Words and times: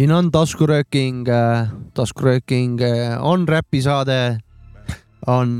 siin 0.00 0.14
on 0.16 0.30
taskurööking, 0.32 1.26
taskurööking 1.92 2.78
äh, 2.80 3.18
on 3.20 3.42
räpisaade, 3.44 4.40
on, 5.28 5.50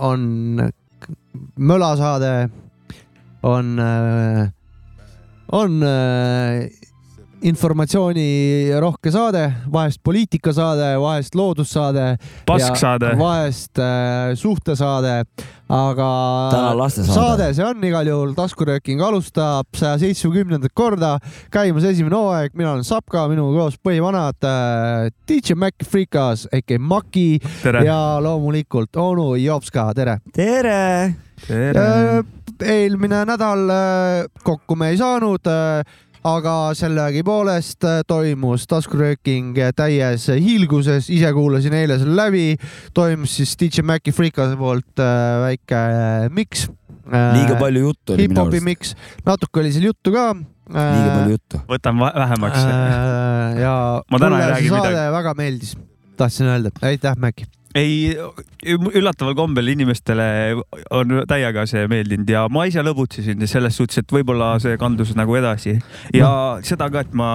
on 0.00 0.22
mölasaade, 1.60 2.48
on, 3.42 3.74
on 5.52 5.82
äh, 5.82 6.70
informatsioonirohke 7.46 9.10
saade, 9.14 9.44
vahest 9.72 10.00
poliitikasaade, 10.04 10.88
vahest 11.00 11.34
loodussaade. 11.38 12.16
Pasksaade. 12.46 13.12
vahest 13.18 13.78
äh, 13.78 14.32
suhtesaade, 14.34 15.24
aga 15.68 16.08
Täna 16.52 16.72
lastesaade. 16.78 17.14
saade 17.20 17.48
see 17.54 17.64
on 17.66 17.84
igal 17.84 18.08
juhul, 18.10 18.32
taskurööking 18.36 19.02
alustab 19.04 19.68
saja 19.78 19.98
seitsmekümnendat 20.02 20.74
korda, 20.74 21.12
käimas 21.54 21.86
esimene 21.88 22.16
hooaeg, 22.18 22.56
mina 22.58 22.72
olen 22.72 22.86
Sapka, 22.88 23.26
minuga 23.30 23.62
koos 23.62 23.78
põhivanad 23.84 24.48
äh, 24.48 25.12
DJ 25.28 25.58
Mac 25.58 25.86
Freekas, 25.86 26.48
aka 26.52 26.78
Maki 26.80 27.28
tere. 27.62 27.84
ja 27.86 28.00
loomulikult 28.24 28.96
onu 28.98 29.34
Jopska, 29.38 29.90
tere, 29.94 30.18
tere. 30.34 31.14
tere. 31.46 31.86
Äh, 31.86 32.34
eelmine 32.66 33.22
nädal 33.28 33.68
äh, 33.70 34.26
kokku 34.42 34.74
me 34.76 34.88
ei 34.90 34.98
saanud, 34.98 35.46
aga 36.26 36.54
sellegipoolest 36.78 37.86
äh, 37.86 38.00
toimus 38.08 38.66
taskurööking 38.70 39.56
täies 39.76 40.28
hiilguses, 40.32 41.10
ise 41.14 41.32
kuulasin 41.34 41.76
eile 41.78 41.98
selle 42.00 42.16
läbi, 42.18 42.46
toimus 42.96 43.36
siis 43.38 43.54
DJ 43.60 43.84
Maci 43.86 44.14
Freekase 44.14 44.58
poolt 44.58 45.02
äh, 45.02 45.40
väike 45.44 45.78
äh, 45.78 46.28
miks. 46.34 46.68
liiga 47.08 47.56
palju 47.60 47.86
juttu 47.86 48.14
oli 48.14 48.28
minu 48.28 48.46
arust. 48.46 48.64
miks, 48.64 48.94
natuke 49.26 49.62
oli 49.62 49.72
seal 49.72 49.88
juttu 49.90 50.12
ka. 50.14 50.30
liiga 50.68 51.12
palju 51.14 51.36
juttu. 51.36 51.62
võtan 51.68 52.00
vähemaks. 52.00 52.64
äh, 52.64 53.60
ja 53.62 53.76
Ma 54.10 54.24
täna 54.24 54.42
ei 54.42 54.48
mulle 54.48 54.58
see 54.62 54.74
saade 54.74 54.90
midagi. 54.90 55.14
väga 55.18 55.36
meeldis, 55.38 55.76
tahtsin 56.16 56.50
öelda, 56.54 56.74
aitäh 56.82 57.16
Maci. 57.16 57.48
ei, 57.76 58.16
üllataval 58.66 59.34
kombel 59.36 59.72
inimestele 59.74 60.28
on 60.94 61.18
täiega 61.28 61.66
see 61.68 61.84
meeldinud 61.90 62.30
ja 62.32 62.46
ma 62.52 62.64
ise 62.68 62.84
lõbutsesin 62.84 63.44
selles 63.50 63.76
suhtes, 63.76 64.00
et 64.02 64.14
võib-olla 64.14 64.54
see 64.62 64.78
kandus 64.80 65.12
nagu 65.18 65.36
edasi 65.38 65.76
ja 66.16 66.30
no. 66.30 66.64
seda 66.64 66.88
ka, 66.92 67.04
et 67.04 67.12
ma 67.18 67.32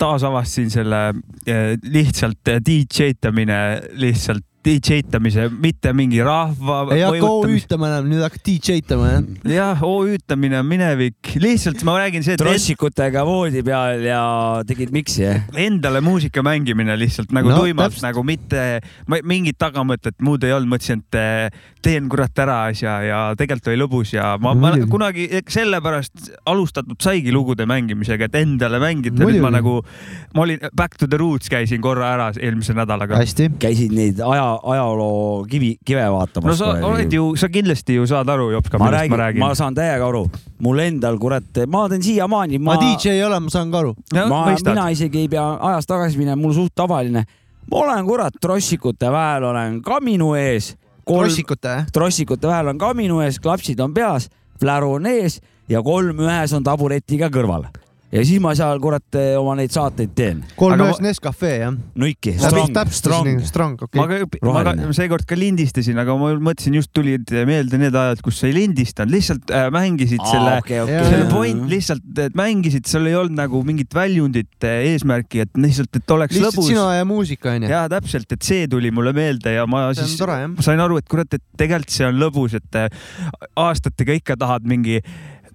taasavastasin 0.00 0.72
selle 0.72 1.02
eh, 1.46 1.76
lihtsalt 1.84 2.54
DJ 2.64 3.12
tamine, 3.20 3.58
lihtsalt 4.00 4.46
DJ 4.62 5.02
tamise, 5.10 5.48
mitte 5.50 5.92
mingi 5.96 6.20
rahva. 6.22 6.82
ei 6.94 7.02
hakka 7.02 7.30
OÜ-tama 7.38 7.88
enam, 7.90 8.08
nüüd 8.12 8.22
hakkad 8.22 8.44
DJ-tama 8.46 9.08
jah. 9.10 9.24
jah, 9.56 9.82
OÜ-tamine 9.86 10.60
on 10.60 10.68
minevik, 10.70 11.32
lihtsalt 11.42 11.82
ma 11.88 11.96
räägin 11.98 12.22
see, 12.26 12.36
et 12.36 12.42
trossikutega 12.42 13.24
voodi 13.26 13.64
peal 13.66 14.04
ja 14.06 14.22
tegid 14.68 14.92
miksi, 14.94 15.24
jah? 15.26 15.42
endale 15.58 16.02
muusika 16.04 16.44
mängimine 16.46 16.96
lihtsalt 17.00 17.32
nagu 17.34 17.50
No, 17.52 17.58
tuimalt 17.58 17.90
täpselt. 17.90 18.06
nagu 18.06 18.22
mitte 18.26 18.62
ma, 19.10 19.18
mingit 19.26 19.58
tagamõtet 19.60 20.16
muud 20.22 20.44
ei 20.46 20.54
olnud, 20.54 20.70
mõtlesin, 20.76 21.02
et 21.02 21.18
eh, 21.18 21.62
teen 21.82 22.06
kurat 22.12 22.38
ära 22.38 22.60
asja 22.70 22.94
ja 23.04 23.20
tegelikult 23.38 23.72
oli 23.72 23.80
lõbus 23.82 24.14
ja 24.14 24.36
ma, 24.40 24.54
ma 24.54 24.72
kunagi 24.90 25.26
eks 25.40 25.58
sellepärast 25.58 26.30
alustatud 26.48 27.00
saigi 27.02 27.34
lugude 27.34 27.66
mängimisega, 27.68 28.30
et 28.30 28.38
endale 28.42 28.78
mängida. 28.82 29.18
nüüd 29.24 29.40
ma 29.42 29.50
nagu, 29.52 29.80
ma 30.36 30.46
olin 30.46 30.62
Back 30.76 30.96
to 31.00 31.08
the 31.10 31.18
Roots 31.20 31.50
käisin 31.52 31.82
korra 31.82 32.12
ära 32.14 32.30
eelmise 32.38 32.76
nädalaga. 32.78 33.18
hästi. 33.18 33.50
käisid 33.62 33.92
neid 33.96 34.22
aja, 34.22 34.51
ajaloo 34.62 35.44
kivi, 35.50 35.76
kive 35.84 36.02
no 36.04 36.16
vaatamas 36.16 36.58
sa 36.58 36.72
oled 36.88 37.12
ju, 37.12 37.32
sa 37.36 37.48
kindlasti 37.52 37.96
ju 37.96 38.06
saad 38.08 38.28
aru, 38.32 38.50
Jops, 38.52 38.72
ma 38.72 38.84
millest 38.84 38.98
räägin 38.98 39.14
ma, 39.14 39.20
räägin 39.22 39.44
ma. 39.44 39.54
saan 39.58 39.74
täiega 39.74 40.08
aru. 40.08 40.24
mul 40.62 40.78
endal, 40.78 41.18
kurat, 41.18 41.62
ma 41.68 41.88
teen 41.88 42.02
siiamaani, 42.02 42.58
ma 42.58 42.74
ma, 42.74 42.80
DJ 42.80 43.16
ei 43.16 43.24
ole, 43.24 43.40
ma 43.40 43.50
saan 43.50 43.72
ka 43.72 43.82
aru. 43.82 43.94
mina 44.12 44.88
isegi 44.90 45.24
ei 45.24 45.28
pea 45.28 45.46
ajas 45.70 45.86
tagasi 45.86 46.18
minema, 46.18 46.40
mul 46.42 46.54
suht 46.56 46.74
tavaline. 46.74 47.24
ma 47.70 47.84
olen 47.84 48.06
kurat 48.06 48.40
trossikute 48.40 49.10
väel, 49.10 49.44
olen 49.50 49.82
kaminu 49.82 50.34
ees. 50.34 50.74
trossikute 51.06 51.68
jah? 51.68 51.86
trossikute 51.92 52.48
vahel 52.48 52.74
on 52.74 52.78
kaminu 52.78 53.20
ees, 53.20 53.40
klapsid 53.40 53.80
on 53.80 53.94
peas, 53.94 54.28
pläru 54.60 54.92
on 54.98 55.06
ees 55.06 55.40
ja 55.68 55.82
kolm 55.82 56.20
ühes 56.26 56.52
on 56.56 56.64
taburetiga 56.64 57.30
kõrval. 57.32 57.68
Ja 58.12 58.22
siis 58.26 58.40
ma 58.44 58.52
seal 58.56 58.80
kurat 58.82 59.16
oma 59.40 59.54
neid 59.56 59.72
saateid 59.72 60.12
teen. 60.16 60.42
kolm 60.58 60.80
ühes 60.84 61.00
Nescafe 61.02 61.52
jah? 61.62 61.76
Nuiki, 61.98 62.34
strong, 62.36 62.92
strong. 62.92 63.30
strong, 63.48 63.84
okei 63.86 64.00
ma 64.00 64.04
okay.. 64.04 64.26
ka, 64.26 64.40
ma 64.44 64.52
ka 64.52 64.74
Roheline. 64.74 64.96
seekord 64.96 65.26
ka 65.28 65.38
lindistasin, 65.38 66.00
aga 66.02 66.16
ma 66.20 66.32
mõtlesin, 66.36 66.76
just 66.76 66.92
tulid 66.96 67.32
meelde 67.48 67.80
need 67.80 67.96
ajad, 67.96 68.20
kus 68.24 68.42
sa 68.42 68.50
ei 68.50 68.56
lindistanud, 68.56 69.14
lihtsalt 69.14 69.52
äh, 69.54 69.68
mängisid 69.74 70.20
selle 70.28 70.58
okei, 70.60 70.78
Jaa, 70.80 70.86
okei. 70.88 71.08
selle 71.14 71.30
point 71.32 71.64
lihtsalt, 71.72 72.06
et 72.26 72.38
mängisid, 72.38 72.88
sul 72.90 73.08
ei 73.08 73.16
olnud 73.18 73.38
nagu 73.40 73.64
mingit 73.66 73.96
väljundit, 73.96 74.52
eesmärki, 74.68 75.46
et 75.46 75.62
lihtsalt, 75.64 75.96
et 75.96 76.16
oleks 76.16 76.36
lihtsalt 76.36 76.60
lõbus. 76.60 76.68
sina 76.68 76.86
ja 76.98 77.08
muusika 77.08 77.56
onju. 77.56 77.72
ja 77.72 77.84
täpselt, 77.92 78.28
et 78.36 78.44
see 78.46 78.68
tuli 78.70 78.92
mulle 78.94 79.16
meelde 79.16 79.56
ja 79.56 79.66
ma 79.70 79.88
see 79.96 80.04
siis 80.04 80.20
tore 80.20 80.38
ma 80.52 80.64
sain 80.64 80.80
aru, 80.84 81.00
et 81.00 81.08
kurat, 81.08 81.32
et 81.32 81.44
tegelikult 81.56 81.96
see 81.96 82.08
on 82.08 82.20
lõbus, 82.20 82.60
et 82.60 82.80
äh, 82.80 82.92
aastatega 83.56 84.20
ikka 84.20 84.36
tahad 84.40 84.68
mingi 84.68 85.00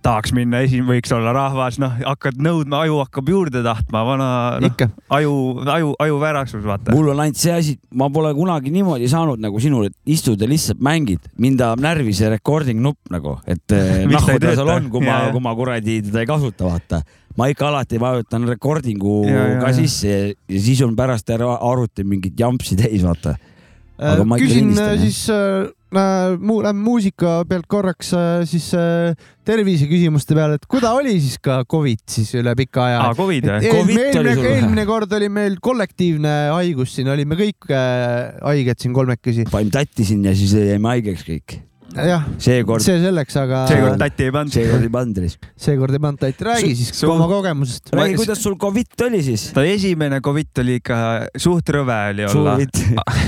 tahaks 0.06 0.31
minna, 0.35 0.62
esim-, 0.66 0.85
võiks 0.88 1.12
olla 1.16 1.34
rahvas, 1.35 1.78
noh, 1.81 1.94
hakkad 2.06 2.40
nõudma, 2.44 2.84
aju 2.85 3.00
hakkab 3.03 3.30
juurde 3.31 3.62
tahtma, 3.66 4.03
vana 4.08 4.30
noh, 4.63 4.84
aju, 5.18 5.34
aju, 5.74 5.94
aju 6.06 6.19
värasus, 6.22 6.63
vaata. 6.66 6.94
mul 6.96 7.12
on 7.13 7.22
ainult 7.25 7.40
see 7.41 7.53
asi, 7.53 7.75
ma 7.97 8.09
pole 8.13 8.31
kunagi 8.38 8.72
niimoodi 8.74 9.09
saanud 9.12 9.41
nagu 9.44 9.62
sinul, 9.63 9.90
et 9.90 9.96
istud 10.18 10.41
ja 10.41 10.50
lihtsalt 10.50 10.81
mängid. 10.84 11.30
mind 11.38 11.62
ajab 11.62 11.84
närvi 11.84 12.16
see 12.16 12.30
recording 12.31 12.81
nupp 12.84 13.12
nagu, 13.13 13.38
et 13.47 13.75
eh, 13.75 14.03
nahku 14.12 14.35
ei 14.35 14.44
ta 14.44 14.56
seal 14.58 14.74
on, 14.75 14.90
kui 14.94 15.06
ma 15.06 15.19
kui 15.34 15.44
ma 15.44 15.56
kuradi 15.58 16.02
teda 16.08 16.24
ei 16.24 16.29
kasuta, 16.29 16.68
vaata. 16.69 17.02
ma 17.38 17.50
ikka 17.53 17.68
alati 17.69 18.00
vajutan 18.02 18.47
recording'u 18.50 19.18
Jaa, 19.28 19.47
jaa, 19.53 19.62
ka 19.62 19.74
sisse 19.78 20.08
ja, 20.09 20.22
ja 20.50 20.62
siis 20.69 20.81
on 20.85 20.96
pärast 20.97 21.29
ära- 21.35 21.59
arvuti 21.72 22.06
mingit 22.08 22.40
jampsi 22.40 22.78
täis, 22.79 23.03
vaata. 23.06 23.38
Ikka 23.97 24.38
küsin 24.38 24.75
äh, 24.78 24.94
siis 25.02 25.24
äh, 25.34 25.66
mu, 25.94 26.59
lähme 26.64 26.84
muusika 26.84 27.42
pealt 27.48 27.68
korraks 27.72 28.12
äh, 28.18 28.42
siis 28.50 28.70
äh, 28.75 29.14
terviseküsimuste 29.48 30.36
peale, 30.36 30.58
et 30.59 30.68
kuidas 30.70 30.98
oli 30.98 31.16
siis 31.22 31.38
ka 31.44 31.62
Covid 31.70 32.03
siis 32.12 32.34
üle 32.40 32.53
pika 32.59 32.88
aja 32.90 33.00
aa, 33.06 33.16
Covid 33.18 33.48
või? 33.48 33.72
Eelmine, 33.72 34.36
eelmine, 34.52 34.86
kord 34.90 35.16
oli 35.18 35.30
meil 35.31 35.58
kollektiivne 35.64 36.36
haigus 36.56 36.97
siin, 36.97 37.12
olime 37.14 37.40
kõik 37.40 37.72
äh, 37.72 38.36
haiged 38.44 38.84
siin 38.84 38.96
kolmekesi. 38.97 39.47
panin 39.52 39.72
tatti 39.74 40.08
sinna 40.08 40.34
ja 40.34 40.40
siis 40.40 40.58
jäime 40.58 40.96
haigeks 40.96 41.26
kõik. 41.28 41.59
jah, 42.06 42.25
seekord, 42.41 42.84
see 42.85 43.00
selleks, 43.02 43.38
aga 43.41 43.63
seekord 43.72 43.97
tatti 44.02 44.28
ei 44.28 44.34
pannud. 44.35 44.53
seekord 44.53 44.85
ei 44.85 44.91
pannud 44.94 45.22
siis. 45.24 45.38
seekord 45.68 45.97
ei 45.97 46.03
pannud 46.03 46.22
tatti, 46.22 46.47
räägi 46.47 46.72
siis 46.78 46.94
su- 47.00 47.12
oma 47.12 47.28
kogemusest. 47.31 47.94
Räägi, 47.97 48.18
kuidas 48.22 48.44
sul 48.44 48.58
Covid 48.62 49.06
oli 49.08 49.24
siis? 49.25 49.50
ta 49.56 49.66
esimene 49.66 50.22
Covid 50.22 50.63
oli 50.63 50.80
ikka 50.81 50.97
suht 51.35 51.74
rõve 51.75 52.00
oli 52.13 52.28
suur 52.30 52.41
olla. 52.44 52.58
vitt. 52.62 52.84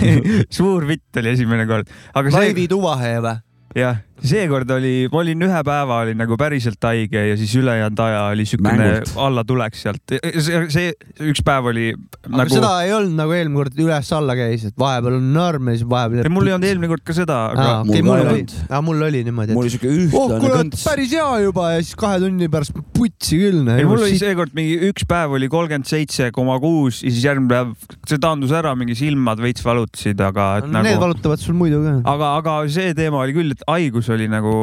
suur 0.59 0.87
vitt 0.89 1.21
oli 1.21 1.35
esimene 1.35 1.67
kord, 1.69 1.89
aga 2.13 2.35
see, 2.37 2.67
Tuvahe 2.69 3.15
või? 3.23 3.37
jah, 3.77 4.01
seekord 4.25 4.71
oli, 4.75 4.93
ma 5.11 5.21
olin 5.23 5.47
ühe 5.47 5.61
päeva 5.65 6.01
olin 6.03 6.19
nagu 6.19 6.37
päriselt 6.39 6.83
haige 6.83 7.25
ja 7.31 7.37
siis 7.39 7.53
ülejäänud 7.59 8.03
aja 8.03 8.23
oli 8.33 8.45
siukene 8.49 8.89
allatulek 9.15 9.77
sealt. 9.79 10.17
see, 10.19 10.63
see 10.73 10.91
üks 11.31 11.43
päev 11.45 11.69
oli 11.71 11.87
aga 11.93 12.35
nagu 12.35 12.53
seda 12.53 12.71
ei 12.85 12.93
olnud 12.95 13.15
nagu 13.17 13.35
eelmine 13.35 13.59
kord 13.59 13.79
üles-alla 13.79 14.35
käis, 14.37 14.65
et 14.69 14.75
vahepeal 14.79 15.17
on 15.19 15.29
norm 15.33 15.69
ja 15.71 15.77
siis 15.77 15.87
vahepeal. 15.89 16.27
Ei, 16.27 16.33
mul 16.33 16.49
ei 16.49 16.55
olnud 16.55 16.69
eelmine 16.69 16.91
kord 16.91 17.05
ka 17.07 17.15
seda, 17.15 17.37
aga 17.53 17.67
okei, 17.83 18.03
Mul 18.03 18.09
mul 18.09 18.19
oli 18.19 18.33
olnud., 18.33 18.85
mul 18.89 19.05
oli 19.07 19.21
niimoodi, 19.27 19.55
mul 19.57 19.63
et 19.63 19.69
oli 19.69 19.73
siuke 19.75 19.89
oh 19.89 20.01
ühtlane 20.03 20.41
kurat, 20.43 20.57
kõnts. 20.59 20.83
päris 20.89 21.15
hea 21.15 21.29
juba 21.45 21.69
ja 21.75 21.83
siis 21.83 21.99
kahe 21.99 22.19
tunni 22.23 22.49
pärast 22.51 22.75
putsi 22.97 23.39
küll. 23.39 23.63
ei, 23.75 23.87
mul 23.87 24.03
oli 24.03 24.19
seekord 24.19 24.55
mingi 24.57 24.77
üks 24.89 25.07
päev 25.09 25.37
oli 25.39 25.49
kolmkümmend 25.51 25.89
seitse 25.89 26.29
koma 26.35 26.59
kuus 26.61 27.01
ja 27.05 27.13
siis 27.13 27.23
järgmine 27.25 27.51
päev 27.53 27.99
see 28.09 28.21
taandus 28.21 28.53
ära, 28.55 28.75
mingi 28.79 28.97
silmad 28.99 29.41
veits 29.43 29.63
valutasid, 29.65 30.19
aga 30.25 30.49
et 30.59 30.69
Need 30.69 30.91
nagu, 30.91 31.03
valutavad 31.05 31.41
sul 31.41 31.57
muidu 31.57 31.81
ka. 31.85 31.95
aga, 32.13 32.33
aga 32.41 32.57
see 32.71 32.93
teema 32.97 33.23
oli 33.23 33.35
küll, 33.37 33.55
et 33.55 33.65
haigus 33.69 34.08
oli 34.15 34.27
nagu 34.31 34.53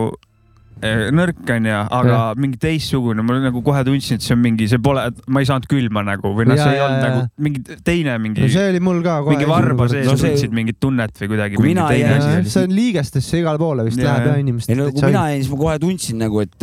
eh, 0.85 1.07
nõrk 1.15 1.39
onju, 1.55 1.77
aga 1.97 2.11
Jah. 2.11 2.35
mingi 2.37 2.59
teistsugune, 2.61 3.23
ma 3.25 3.39
nagu 3.41 3.63
kohe 3.65 3.81
tundsin, 3.87 4.19
et 4.19 4.25
see 4.27 4.35
on 4.37 4.43
mingi, 4.45 4.67
see 4.69 4.77
pole, 4.85 5.07
ma 5.33 5.41
ei 5.41 5.49
saanud 5.49 5.65
külma 5.71 6.03
nagu 6.05 6.35
või 6.37 6.45
noh, 6.51 6.59
Ja, 6.59 6.67
see 6.67 6.75
ei 6.75 6.81
ja, 6.83 6.89
olnud 6.89 7.01
ja. 7.01 7.13
nagu 7.15 7.47
mingi 7.47 7.79
teine 7.87 8.19
mingi 8.21 8.45
no, 8.45 8.49
see 8.53 8.67
oli 8.75 8.83
mul 8.85 9.01
ka 9.07 9.15
kohe. 9.25 9.33
mingi 9.37 9.49
varba 9.49 9.87
sees 9.89 10.05
No 10.11 10.17
see- 10.21 10.35
tundsid 10.35 10.53
mingit 10.53 10.77
tunnet 10.81 11.17
või 11.23 11.31
kuidagi. 11.33 11.57
Kui 11.57 11.71
mina 11.73 11.87
jäin- 11.97 12.45
see 12.45 12.67
on 12.69 12.75
liigestesse 12.77 13.41
igale 13.41 13.59
poole 13.63 13.87
vist 13.89 13.99
Ja, 14.03 14.11
läheb 14.13 14.27
ja. 14.27 14.35
jah 14.35 14.43
inimestel. 14.45 14.75
ei 14.77 14.83
no 14.83 14.91
kui 14.93 15.07
mina 15.09 15.25
jäin, 15.31 15.41
siis 15.47 15.53
ma 15.55 15.63
kohe 15.65 15.79
tundsin 15.87 16.19
nagu, 16.21 16.41
et, 16.45 16.59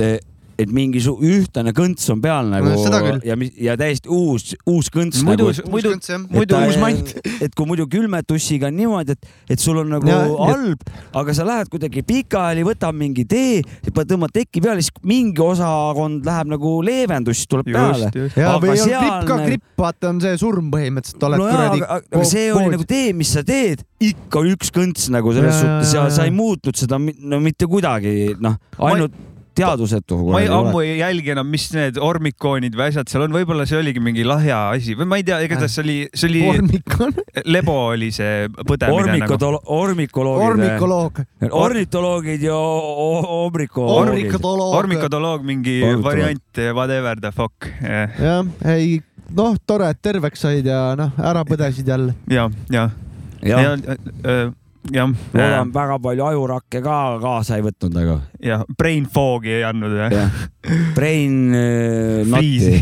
et 0.60 0.70
mingi 0.74 1.02
su 1.02 1.16
ühtlane 1.26 1.74
kõnts 1.76 2.06
on 2.14 2.22
peal 2.24 2.50
nagu 2.52 2.70
No 2.74 3.20
ja, 3.26 3.36
ja 3.62 3.76
täiesti 3.80 4.10
uus, 4.12 4.54
uus 4.70 4.90
kõnts 4.94 5.24
muidu 5.26 5.48
nagu, 5.50 5.72
muidu, 5.74 5.94
muidu 6.34 6.60
uus 6.68 6.78
mant. 6.82 7.14
et 7.42 7.54
kui 7.58 7.68
muidu 7.70 7.88
külmetussiga 7.90 8.70
on 8.70 8.78
niimoodi, 8.78 9.16
et, 9.16 9.32
et 9.56 9.64
sul 9.64 9.80
on 9.82 9.90
nagu 9.96 10.10
Ja- 10.10 10.22
halb, 10.50 10.84
aga 11.16 11.34
sa 11.36 11.46
lähed 11.48 11.72
kuidagi 11.74 12.04
pikali, 12.06 12.66
võtad 12.68 12.96
mingi 12.98 13.26
tee, 13.30 13.62
tõmbad 13.90 14.34
teki 14.36 14.62
peale, 14.64 14.84
siis 14.84 14.94
mingi 15.08 15.42
osakond 15.42 16.26
läheb 16.28 16.54
nagu 16.54 16.76
leevendus, 16.86 17.42
siis 17.42 17.50
tuleb 17.50 17.72
peale. 17.72 18.10
just, 18.12 18.20
just. 18.20 18.38
ja, 18.38 18.54
Aga 18.54 18.68
või 18.68 18.84
on 18.84 18.94
gripp 18.94 19.28
ka, 19.30 19.40
gripp, 19.48 19.66
vaata 19.80 20.12
on 20.14 20.22
see 20.24 20.38
surm 20.42 20.70
põhimõtteliselt, 20.74 21.28
oled 21.30 21.42
no 21.42 21.50
kuradi 21.50 21.82
aga, 21.82 22.00
aga 22.14 22.30
see 22.30 22.48
oli 22.54 22.74
nagu 22.78 22.88
tee, 22.94 23.12
mis 23.18 23.34
sa 23.34 23.46
teed, 23.48 23.84
ikka 24.04 24.46
üks 24.54 24.74
kõnts 24.76 25.10
nagu 25.14 25.34
selles 25.36 25.54
Ja, 25.54 25.60
suhtes 25.62 25.94
ja, 25.96 26.08
sa 26.14 26.26
ei 26.28 26.34
muutnud 26.36 26.78
seda 26.78 27.00
no 27.00 27.40
mitte 27.44 27.70
kuidagi, 27.70 28.34
noh, 28.44 28.60
ainult 28.84 29.16
teadvusetu. 29.58 30.18
ma 30.34 30.42
ei, 30.44 30.48
ammu 30.52 30.82
ei 30.84 30.98
jälgi 31.00 31.34
enam, 31.36 31.48
mis 31.54 31.68
need 31.76 31.98
ormikoonid 32.02 32.76
või 32.78 32.88
asjad 32.92 33.12
seal 33.12 33.26
on, 33.28 33.36
võib-olla 33.36 33.66
see 33.70 33.78
oligi 33.80 34.02
mingi 34.04 34.26
lahja 34.28 34.60
asi 34.74 34.96
või 35.00 35.08
ma 35.12 35.20
ei 35.22 35.26
tea, 35.28 35.40
igatahes 35.46 35.76
see 35.78 35.84
oli, 35.86 35.98
see 36.14 36.30
oli, 36.32 36.42
ormik 36.54 36.98
on, 37.06 37.14
lebo 37.46 37.78
oli 37.94 38.10
see 38.16 38.48
põdemine 38.66 39.20
nagu. 39.24 39.36
ormikotolo-, 39.36 39.62
ormikoloogid, 39.78 40.50
ormikoloog, 40.50 41.24
ornitoloogid 41.64 42.46
ja 42.50 42.58
o- 42.58 43.46
omrikoloogid. 43.46 44.78
ormikotoloog. 44.82 45.44
mingi 45.48 45.80
Ornitoloog. 45.84 46.04
variant, 46.06 46.64
whatever 46.74 47.20
the 47.20 47.32
fuck. 47.32 47.70
jah, 47.82 48.46
ei 48.74 49.02
noh, 49.34 49.56
tore, 49.66 49.90
et 49.94 50.02
terveks 50.02 50.44
said 50.46 50.66
ja 50.70 50.94
noh, 51.00 51.14
ära 51.22 51.44
põdesid 51.48 51.88
jälle. 51.90 52.14
ja, 52.30 52.50
ja, 52.70 52.90
ja 53.44 53.62
jah,, 53.64 54.54
jah, 54.92 55.12
loodan 55.34 55.72
väga 55.74 55.98
palju 56.04 56.26
ajurakke 56.28 56.82
ka 56.84 56.98
kaasa 57.24 57.58
ei 57.60 57.64
võtnud, 57.64 57.96
aga 58.02 58.18
ja 58.44 58.58
brain 58.78 59.06
fog'i 59.08 59.54
ei 59.60 59.64
andnud 59.68 59.96
või? 59.96 60.10
jah, 60.12 60.42
brain 60.96 61.38
äh, 61.56 62.26
not'i, 62.34 62.82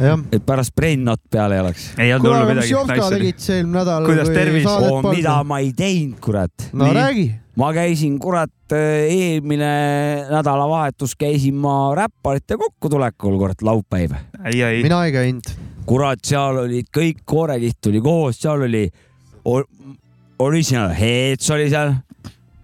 jah. 0.00 0.24
et 0.32 0.46
pärast 0.46 0.74
brain 0.76 1.04
not 1.04 1.20
peal 1.30 1.52
ei 1.52 1.60
oleks. 1.60 1.90
ei 2.00 2.14
olnud 2.16 2.30
hullu 2.32 2.48
midagi. 2.54 2.72
Jovka 2.72 3.10
tegid 3.12 3.42
see 3.42 3.60
eelmine 3.60 3.76
nädal? 3.82 4.08
Kuidas 4.08 4.32
tervis? 4.32 4.68
mida 5.10 5.36
ma 5.44 5.60
ei 5.60 5.72
teinud, 5.76 6.18
kurat. 6.24 6.68
no 6.72 6.88
Nii. 6.88 6.96
räägi. 6.96 7.26
ma 7.60 7.72
käisin, 7.76 8.18
kurat, 8.22 8.56
eelmine 8.72 9.72
nädalavahetus 10.30 11.16
käisin 11.20 11.58
ma 11.60 11.90
räpparite 11.98 12.56
kokkutulekul, 12.60 13.36
kurat, 13.42 13.66
laupäev. 13.66 14.16
ei, 14.46 14.62
ei, 14.62 14.84
mina 14.86 15.04
ei 15.04 15.12
käinud. 15.12 15.52
kurat, 15.84 16.24
seal 16.24 16.64
olid 16.64 16.88
kõik 16.96 17.26
koorekiht 17.28 17.92
oli 17.92 18.00
koos, 18.04 18.40
seal 18.40 18.64
oli 18.70 18.86
Original 20.40 20.94
Heads 20.96 21.50
oli 21.52 21.68
seal, 21.68 21.94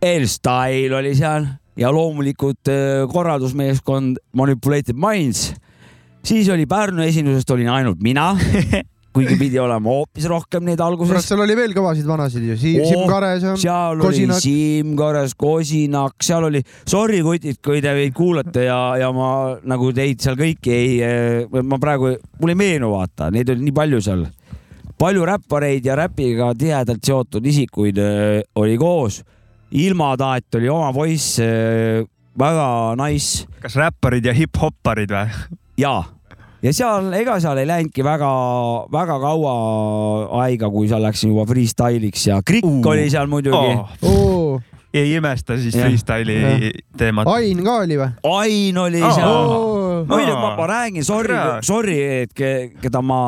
L-Style 0.01 0.97
oli 0.97 1.13
seal 1.19 1.45
ja 1.77 1.91
loomulikult 1.93 2.71
äh, 2.73 3.05
korraldusmeeskond 3.13 4.21
Manipulated 4.33 4.97
Minds. 4.97 5.51
siis 6.25 6.49
oli 6.49 6.67
Pärnu 6.67 7.03
esindusest 7.05 7.51
olin 7.51 7.69
ainult 7.71 8.01
mina, 8.03 8.31
kuigi 9.17 9.37
pidi 9.41 9.59
olema 9.61 9.93
hoopis 9.93 10.25
rohkem 10.29 10.65
neid 10.65 10.81
alguses. 10.81 11.29
seal 11.29 11.41
oli 11.45 11.57
veel 11.57 11.75
kõvasid 11.77 12.09
vanasid 12.09 12.49
ju, 12.49 12.57
Siim 12.61 12.81
Oo, 12.81 12.89
Siim 12.89 13.13
Kares 13.13 13.45
ja 13.45 13.53
seal 13.61 14.01
Kosinak. 14.01 14.35
oli 14.39 14.47
Siim 14.47 14.97
Kares, 14.97 15.37
Kosinak, 15.37 16.17
seal 16.25 16.49
oli, 16.49 16.65
sorry 16.89 17.21
kutid, 17.25 17.61
kui 17.65 17.85
te 17.85 17.93
meid 17.97 18.17
kuulate 18.17 18.67
ja, 18.71 18.81
ja 19.01 19.13
ma 19.17 19.31
nagu 19.69 19.93
teid 19.97 20.25
seal 20.25 20.41
kõiki 20.41 20.73
ei, 20.73 21.45
ma 21.61 21.81
praegu, 21.83 22.17
mul 22.41 22.57
ei 22.57 22.61
meenu 22.65 22.93
vaata, 22.97 23.29
neid 23.33 23.53
oli 23.53 23.69
nii 23.69 23.77
palju 23.77 24.03
seal. 24.09 24.27
Palju 24.99 25.27
räppareid 25.29 25.87
ja 25.87 25.97
räpiga 25.99 26.53
tihedalt 26.59 27.05
seotud 27.05 27.47
isikuid 27.47 27.99
öö, 27.99 28.43
oli 28.57 28.77
koos. 28.81 29.23
ilmataat 29.71 30.55
oli 30.55 30.69
oma 30.71 30.93
poiss, 30.95 31.41
väga 32.39 32.69
nice 33.01 33.47
kas 33.61 33.77
räpparid 33.77 34.29
ja 34.29 34.35
hip-hopparid 34.37 35.11
või? 35.11 35.57
ja, 35.83 35.95
ja 36.63 36.73
seal, 36.73 37.11
ega 37.19 37.41
seal 37.43 37.59
ei 37.61 37.69
läinudki 37.69 38.05
väga-väga 38.07 39.19
kaua 39.21 39.57
aega, 40.45 40.71
kui 40.71 40.89
seal 40.89 41.03
läks 41.05 41.27
juba 41.27 41.45
freestyle'iks 41.51 42.29
ja 42.31 42.41
Krikk 42.47 42.67
Uh. 42.67 42.81
oli 42.95 43.11
seal 43.11 43.29
muidugi 43.31 43.75
oh.. 43.75 43.91
oo, 44.07 44.61
ei 44.97 45.13
imesta 45.19 45.59
siis 45.61 45.77
freestyle'i 45.77 46.71
teemat. 46.97 47.29
Ain 47.35 47.61
ka 47.65 47.81
oli 47.85 47.99
või? 48.01 48.09
Ain 48.33 48.79
oli 48.81 49.03
seal. 49.03 49.29
oo, 49.29 49.76
muidu 50.09 50.33
Aa. 50.33 50.41
ma, 50.41 50.55
ma 50.57 50.67
räägin, 50.71 51.05
sorry 51.05 51.35
sorry, 51.67 51.99
et 52.23 52.33
ke, 52.37 52.51
keda 52.83 53.03
ma 53.03 53.21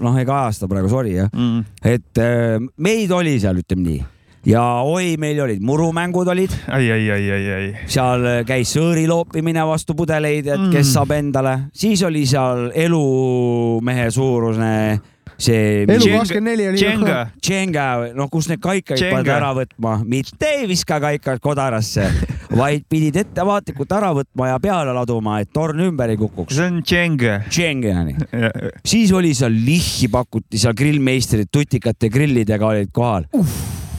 noh, 0.00 0.18
ei 0.18 0.26
kajasta 0.28 0.68
praegu, 0.70 0.88
sorry 0.92 1.16
jah, 1.18 1.28
Mm. 1.32 1.64
et 1.84 2.18
äh, 2.22 2.58
meid 2.78 3.10
oli 3.12 3.38
seal, 3.40 3.60
ütleme 3.64 3.84
nii 3.88 4.00
ja 4.48 4.62
oi, 4.86 5.16
meil 5.20 5.40
olid 5.44 5.60
murumängud 5.66 6.28
olid, 6.32 6.52
ai, 6.72 6.86
ai, 6.94 7.04
ai, 7.10 7.24
ai, 7.34 7.44
ai. 7.56 7.66
seal 7.90 8.22
käis 8.48 8.70
sõõri 8.76 9.04
loopimine 9.10 9.64
vastu 9.68 9.94
pudeleid, 9.98 10.46
et 10.46 10.66
kes 10.72 10.86
Mm. 10.86 10.92
saab 10.94 11.10
endale, 11.18 11.54
siis 11.74 12.02
oli 12.06 12.24
seal 12.26 12.70
elumehe 12.74 14.10
suurune 14.14 15.00
see 15.38 15.84
elu 15.86 16.06
kakskümmend 16.16 16.48
neli 16.50 16.64
oli. 16.72 16.80
Jenga, 16.82 17.18
Jenga, 17.46 17.84
noh, 18.18 18.26
kus 18.32 18.48
need 18.50 18.58
kaikaid 18.62 18.98
paned 19.10 19.28
ära 19.30 19.52
võtma, 19.54 19.98
mitte 20.02 20.48
ei 20.50 20.64
viska 20.66 20.98
kaikaid 21.02 21.38
kodarasse, 21.44 22.08
vaid 22.56 22.84
pidid 22.88 23.18
ettevaatlikult 23.20 23.92
ära 23.92 24.12
võtma 24.16 24.52
ja 24.52 24.60
peale 24.62 24.94
laduma, 24.96 25.38
et 25.42 25.50
torn 25.52 25.82
ümber 25.88 26.12
ei 26.12 26.20
kukuks. 26.20 26.54
see 26.56 26.70
on 26.70 26.82
Tšenge. 26.82 27.34
Tšenge 27.48 27.96
on 27.96 28.12
ju. 28.12 28.70
siis 28.84 29.12
oli 29.12 29.34
seal 29.36 29.52
lihhi 29.52 30.08
pakuti, 30.12 30.60
seal 30.60 30.76
grillmeistrid 30.78 31.52
tutikate 31.52 32.12
grillidega 32.12 32.72
olid 32.72 32.94
kohal 32.94 33.28
uh 33.32 33.58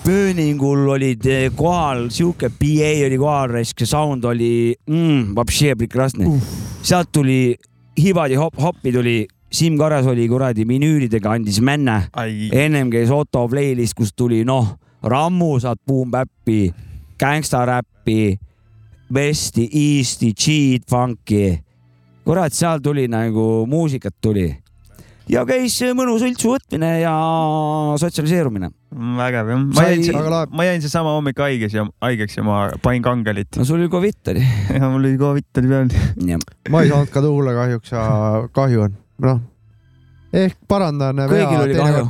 pööningul 0.10 0.88
olid 0.90 1.26
eh, 1.28 1.52
kohal, 1.56 2.08
sihuke 2.10 2.50
PA 2.50 2.92
oli 3.06 3.18
kohal, 3.20 3.52
raisk, 3.52 3.82
see 3.82 3.90
sound 3.90 4.24
oli 4.26 4.74
mm, 4.88 5.34
vapšee 5.38 5.76
prekrasne 5.78 6.26
uh.. 6.26 6.54
sealt 6.82 7.12
tuli 7.14 7.58
Hivadi 8.00 8.38
hop-hopi 8.40 8.94
tuli, 8.96 9.18
Siim 9.52 9.76
Karas 9.78 10.06
oli 10.08 10.28
kuradi 10.30 10.64
minüülidega, 10.66 11.34
andis 11.36 11.58
männe. 11.60 12.06
ennem 12.54 12.92
käis 12.94 13.10
Otto 13.12 13.44
playlist, 13.50 13.98
kus 13.98 14.14
tuli 14.16 14.44
noh, 14.48 14.78
Rammu 15.04 15.58
saad 15.60 15.82
Boom 15.86 16.12
Bappi 16.12 16.70
gängstaräppi, 17.20 18.40
vesti, 19.14 19.70
east'i, 19.74 20.34
cheat, 20.34 20.88
funk'i. 20.90 21.60
kurat, 22.26 22.54
seal 22.54 22.80
tuli 22.84 23.08
nagu 23.08 23.66
muusikat 23.70 24.16
tuli 24.22 24.50
ja 25.30 25.44
käis 25.48 25.76
mõnus 25.98 26.24
õltsu 26.26 26.54
võtmine 26.54 26.90
ja 27.04 27.14
sotsialiseerumine. 28.02 28.72
vägev 29.20 29.52
jah. 29.54 29.62
ma 29.76 29.86
jäin, 29.86 30.24
ma 30.58 30.66
jäin 30.66 30.82
seesama 30.84 31.14
hommik 31.18 31.40
haiges 31.42 31.76
ja 31.78 31.86
haigeks 32.02 32.40
ja 32.40 32.46
ma 32.46 32.62
panin 32.84 33.06
kangelit. 33.06 33.60
no 33.60 33.66
sul 33.66 33.80
oli 33.80 33.90
Covid 33.90 34.34
oli. 34.34 34.46
ja 34.74 34.90
mul 34.90 35.04
oli 35.04 35.18
Covid 35.18 35.62
oli 35.62 35.68
peal. 35.68 36.48
ma 36.70 36.82
ei 36.82 36.90
saanud 36.90 37.14
ka 37.14 37.24
tuule 37.26 37.54
kahjuks 37.58 37.94
ja 37.94 38.08
kahju 38.56 38.88
on, 38.88 38.98
noh. 39.26 39.42
ehk 40.34 40.58
parandan. 40.68 41.26
kõigil 41.30 41.64
oli 41.68 41.78
kahju. 41.78 42.08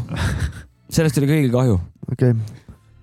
sellest 0.96 1.20
oli 1.22 1.32
kõigil 1.34 1.54
kahju. 1.54 1.80
okei, 2.14 2.34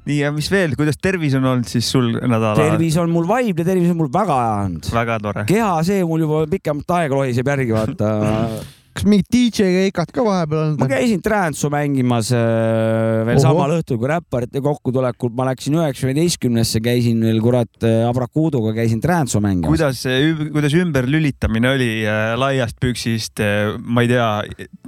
nii 0.07 0.21
ja 0.21 0.31
mis 0.35 0.49
veel, 0.53 0.77
kuidas 0.79 0.99
tervis 1.03 1.35
on 1.39 1.45
olnud 1.51 1.69
siis 1.71 1.91
sul 1.91 2.13
nädala? 2.15 2.55
tervis 2.59 2.97
on 3.03 3.11
mul 3.11 3.27
vaimne 3.29 3.67
tervis 3.67 3.91
on 3.91 4.01
mul 4.01 4.11
väga 4.13 4.39
hea 4.43 4.57
olnud. 4.65 4.91
väga 4.95 5.21
tore. 5.25 5.47
keha, 5.51 5.75
see 5.87 6.05
mul 6.07 6.27
juba 6.27 6.47
pikemat 6.51 6.99
aega 7.01 7.23
lohiseb 7.23 7.55
järgi, 7.55 7.77
vaata. 7.77 8.11
kas 8.97 9.07
mingid 9.09 9.29
DJ 9.33 9.71
keikad 9.83 10.13
ka 10.15 10.25
vahepeal 10.25 10.63
ma 10.63 10.69
olnud? 10.73 10.91
käisin 10.91 11.23
Trantsu 11.25 11.71
mängimas 11.73 12.31
äh, 12.35 13.25
veel 13.29 13.37
Ohoh. 13.37 13.45
samal 13.45 13.75
õhtul 13.77 14.01
kui 14.01 14.11
räpparite 14.11 14.63
kokkutulekul, 14.65 15.33
ma 15.37 15.49
läksin 15.51 15.77
üheksateistkümnesse, 15.81 16.81
käisin 16.85 17.21
veel 17.27 17.41
kurat 17.45 17.87
äh, 17.87 18.07
Abrakuuduga 18.09 18.73
käisin 18.77 19.03
Trantsu 19.05 19.43
mängimas. 19.45 19.69
kuidas 19.71 20.03
see, 20.07 20.33
kuidas 20.55 20.77
ümberlülitamine 20.79 21.73
oli 21.75 21.91
äh, 22.05 22.33
laiast 22.41 22.81
püksist, 22.83 23.43
ma 23.85 24.05
ei 24.05 24.11
tea, 24.11 24.29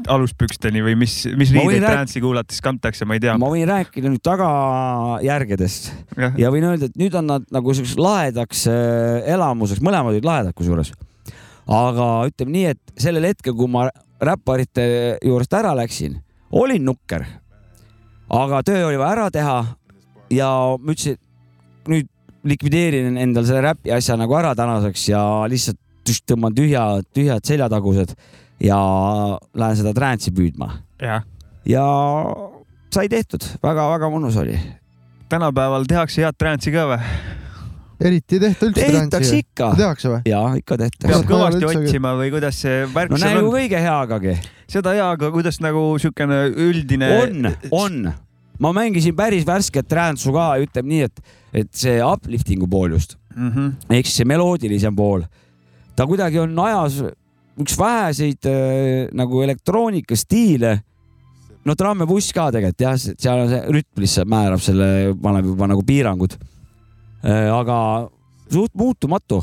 aluspüksteni 0.09 0.83
või 0.85 0.97
mis, 1.05 1.21
mis 1.39 1.53
Ma 1.55 1.65
riideid 1.65 1.87
transi 1.87 2.23
kuulates 2.25 2.63
kantakse, 2.65 3.09
ma 3.09 3.19
ei 3.19 3.25
tea. 3.25 3.37
ma 3.41 3.51
võin 3.53 3.69
rääkida 3.69 4.13
nüüd 4.13 4.25
tagajärgedest 4.25 5.93
jah, 6.17 6.39
ja 6.39 6.53
võin 6.55 6.69
öelda, 6.71 6.89
et 6.89 6.99
nüüd 7.01 7.17
on 7.19 7.29
nad 7.35 7.47
nagu 7.55 7.75
siukseks 7.77 8.01
lahedaks 8.01 8.65
äh, 8.71 9.29
elamuseks, 9.35 9.85
mõlemad 9.85 10.17
olid 10.17 10.27
lahedad 10.29 10.57
kusjuures. 10.57 10.93
Aga 11.69 12.09
ütleme 12.29 12.55
nii, 12.55 12.75
et 12.75 13.01
sellel 13.01 13.29
hetkel, 13.29 13.55
kui 13.57 13.69
ma 13.71 13.89
räpparite 14.25 15.19
juurest 15.25 15.55
ära 15.55 15.75
läksin, 15.79 16.19
olin 16.51 16.85
nukker. 16.85 17.25
aga 18.29 18.63
töö 18.63 18.89
oli 18.89 18.99
vaja 19.01 19.13
ära 19.13 19.31
teha 19.33 19.59
ja 20.31 20.49
ma 20.77 20.93
ütlesin, 20.93 21.17
et 21.17 21.89
nüüd 21.89 22.09
likvideerin 22.49 23.17
endal 23.17 23.47
selle 23.49 23.63
räpi 23.65 23.93
asja 23.93 24.17
nagu 24.17 24.35
ära 24.37 24.55
tänaseks 24.57 25.09
ja 25.09 25.23
lihtsalt 25.49 25.81
tõmban 26.29 26.55
tühja, 26.57 27.03
tühjad 27.13 27.45
seljatagused 27.45 28.15
ja 28.65 28.79
lähen 29.55 29.77
seda 29.77 29.93
trance'i 29.97 30.33
püüdma 30.33 30.71
ja 31.69 31.85
sai 32.95 33.09
tehtud 33.13 33.45
väga,, 33.45 33.75
väga-väga 33.77 34.11
mõnus 34.13 34.39
oli. 34.41 34.57
tänapäeval 35.29 35.85
tehakse 35.89 36.25
head 36.25 36.39
transi 36.39 36.73
ka 36.73 36.87
või? 36.89 37.01
Eriti 38.01 38.39
ei 38.39 38.43
tehta 38.47 38.69
üldse 38.69 38.87
tehtakse 38.93 39.41
ikka 39.43 39.73
tehakse 39.79 40.13
või? 40.13 40.21
ja 40.31 40.43
ikka 40.59 40.79
tehtakse 40.85 41.11
Peab. 41.11 41.27
kõvasti 41.29 41.69
otsima 41.69 42.15
või 42.19 42.31
kuidas 42.35 42.63
see 42.63 42.87
värk 42.95 43.13
no 43.13 43.21
seal 43.21 43.39
nagu 43.41 43.51
on? 43.51 43.57
kõige 43.59 43.83
heagagi. 43.83 44.39
seda 44.71 44.95
jaa, 44.99 45.11
aga 45.17 45.31
kuidas 45.35 45.61
nagu 45.65 45.85
siukene 46.03 46.41
üldine. 46.55 47.11
on, 47.23 47.53
on. 47.75 48.01
ma 48.59 48.75
mängisin 48.77 49.17
päris 49.19 49.47
värsket 49.49 49.89
trantsu 49.91 50.35
ka, 50.35 50.51
ütleme 50.63 50.95
nii, 50.95 51.09
et, 51.09 51.25
et 51.65 51.73
see 51.75 51.99
uplifting'u 52.05 52.71
pool 52.71 52.95
just 52.97 53.19
mm. 53.35 53.51
-hmm. 53.51 53.95
ehk 53.99 54.07
siis 54.07 54.23
see 54.23 54.29
meloodilisem 54.29 54.97
pool, 54.97 55.25
ta 55.97 56.07
kuidagi 56.07 56.39
on 56.43 56.59
ajas 56.67 57.03
üks 57.59 57.79
väheseid 57.79 58.47
äh, 58.47 59.09
nagu 59.17 59.43
elektroonikastiile. 59.43 60.79
no 61.65 61.75
trammebuss 61.75 62.33
ka 62.33 62.49
tegelikult 62.55 62.81
jah, 62.81 62.95
seal 62.97 63.43
on 63.43 63.51
see 63.51 63.65
rütm 63.75 64.05
lihtsalt 64.05 64.31
määrab 64.31 64.63
selle, 64.65 65.15
paneb 65.23 65.51
juba 65.51 65.67
nagu 65.69 65.83
piirangud. 65.85 66.39
Aga 67.25 67.79
suht 68.53 68.75
muutumatu 68.79 69.43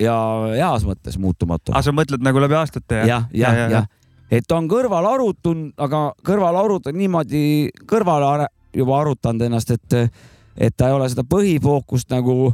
ja 0.00 0.14
heas 0.52 0.84
mõttes 0.86 1.18
muutumatu. 1.20 1.72
aga 1.72 1.82
sa 1.84 1.94
mõtled 1.94 2.22
nagu 2.24 2.42
läbi 2.42 2.58
aastate 2.58 3.02
jah? 3.06 3.26
jah, 3.32 3.56
jah, 3.56 3.72
jah, 3.72 3.88
et 4.30 4.52
on 4.52 4.68
kõrval 4.70 5.08
arutanud, 5.14 5.72
aga 5.78 6.10
kõrval 6.26 6.60
arutanud 6.64 7.00
niimoodi, 7.00 7.42
kõrvale 7.88 8.48
juba 8.76 9.00
arutanud 9.00 9.46
ennast, 9.48 9.72
et, 9.72 10.16
et 10.56 10.76
ta 10.76 10.90
ei 10.90 10.96
ole 10.96 11.08
seda 11.12 11.24
põhifookust 11.28 12.12
nagu 12.12 12.52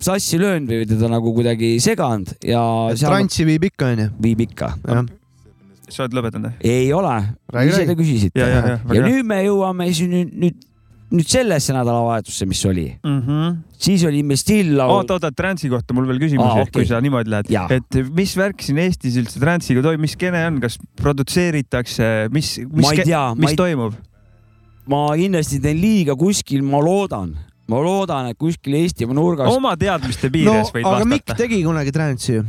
sassi 0.00 0.38
löönud 0.40 0.70
või 0.70 0.88
teda 0.88 1.10
nagu 1.12 1.32
kuidagi 1.36 1.74
seganud 1.82 2.32
ja 2.46 2.62
Transsi 2.96 3.44
viib 3.48 3.66
ikka 3.68 3.92
onju. 3.92 4.08
viib 4.22 4.44
ikka. 4.46 4.72
sa 5.90 6.06
oled 6.06 6.16
lõpetanud? 6.16 6.62
ei 6.64 6.92
ole, 6.96 7.16
ise 7.66 7.84
te 7.88 7.96
küsisite. 7.98 8.40
ja, 8.40 8.48
ja, 8.48 8.62
ja. 8.74 8.80
ja 8.96 9.04
nüüd 9.04 9.28
me 9.28 9.42
jõuame 9.44 9.90
siis 9.90 10.08
nüüd, 10.08 10.32
nüüd, 10.46 10.66
nüüd 11.10 11.26
sellesse 11.30 11.74
nädalavahetusse, 11.74 12.46
mis 12.48 12.60
oli, 12.68 12.86
siis 13.80 14.04
oli 14.06 14.22
meil 14.26 14.38
Still 14.40 14.76
Laul 14.78 15.00
oota, 15.00 15.16
oota, 15.18 15.32
Transi 15.34 15.70
kohta 15.72 15.96
mul 15.96 16.06
veel 16.10 16.20
küsimusi 16.22 16.46
Aa, 16.46 16.62
ah,, 16.64 16.70
kui 16.70 16.84
okei. 16.84 16.90
sa 16.90 17.00
niimoodi 17.02 17.32
lähed 17.32 17.50
et 17.76 17.98
mis 18.14 18.34
värk 18.38 18.62
siin 18.64 18.78
Eestis 18.82 19.18
üldse 19.20 19.42
Transiga 19.42 19.82
toimub, 19.84 20.04
mis 20.06 20.14
skeene 20.14 20.44
on, 20.48 20.60
kas 20.62 20.78
produtseeritakse, 21.00 22.30
mis, 22.34 22.54
mis 22.70 22.94
mis 22.94 23.54
ei, 23.54 23.58
toimub? 23.58 23.98
ma 24.90 25.04
kindlasti 25.18 25.60
teen 25.62 25.78
liiga 25.82 26.16
kuskil, 26.18 26.62
ma 26.66 26.80
loodan, 26.84 27.34
ma 27.70 27.82
loodan, 27.82 28.30
et 28.32 28.38
kuskil 28.40 28.78
Eestimaa 28.80 29.18
nurgas 29.18 29.50
oma 29.54 29.74
teadmiste 29.80 30.30
no 30.30 30.36
piires 30.38 30.74
võid 30.74 30.86
aga 30.86 31.06
Mikk 31.06 31.26
vastata. 31.26 31.42
tegi 31.42 31.62
kunagi 31.66 31.94
Transi 31.94 32.38
ju. 32.38 32.46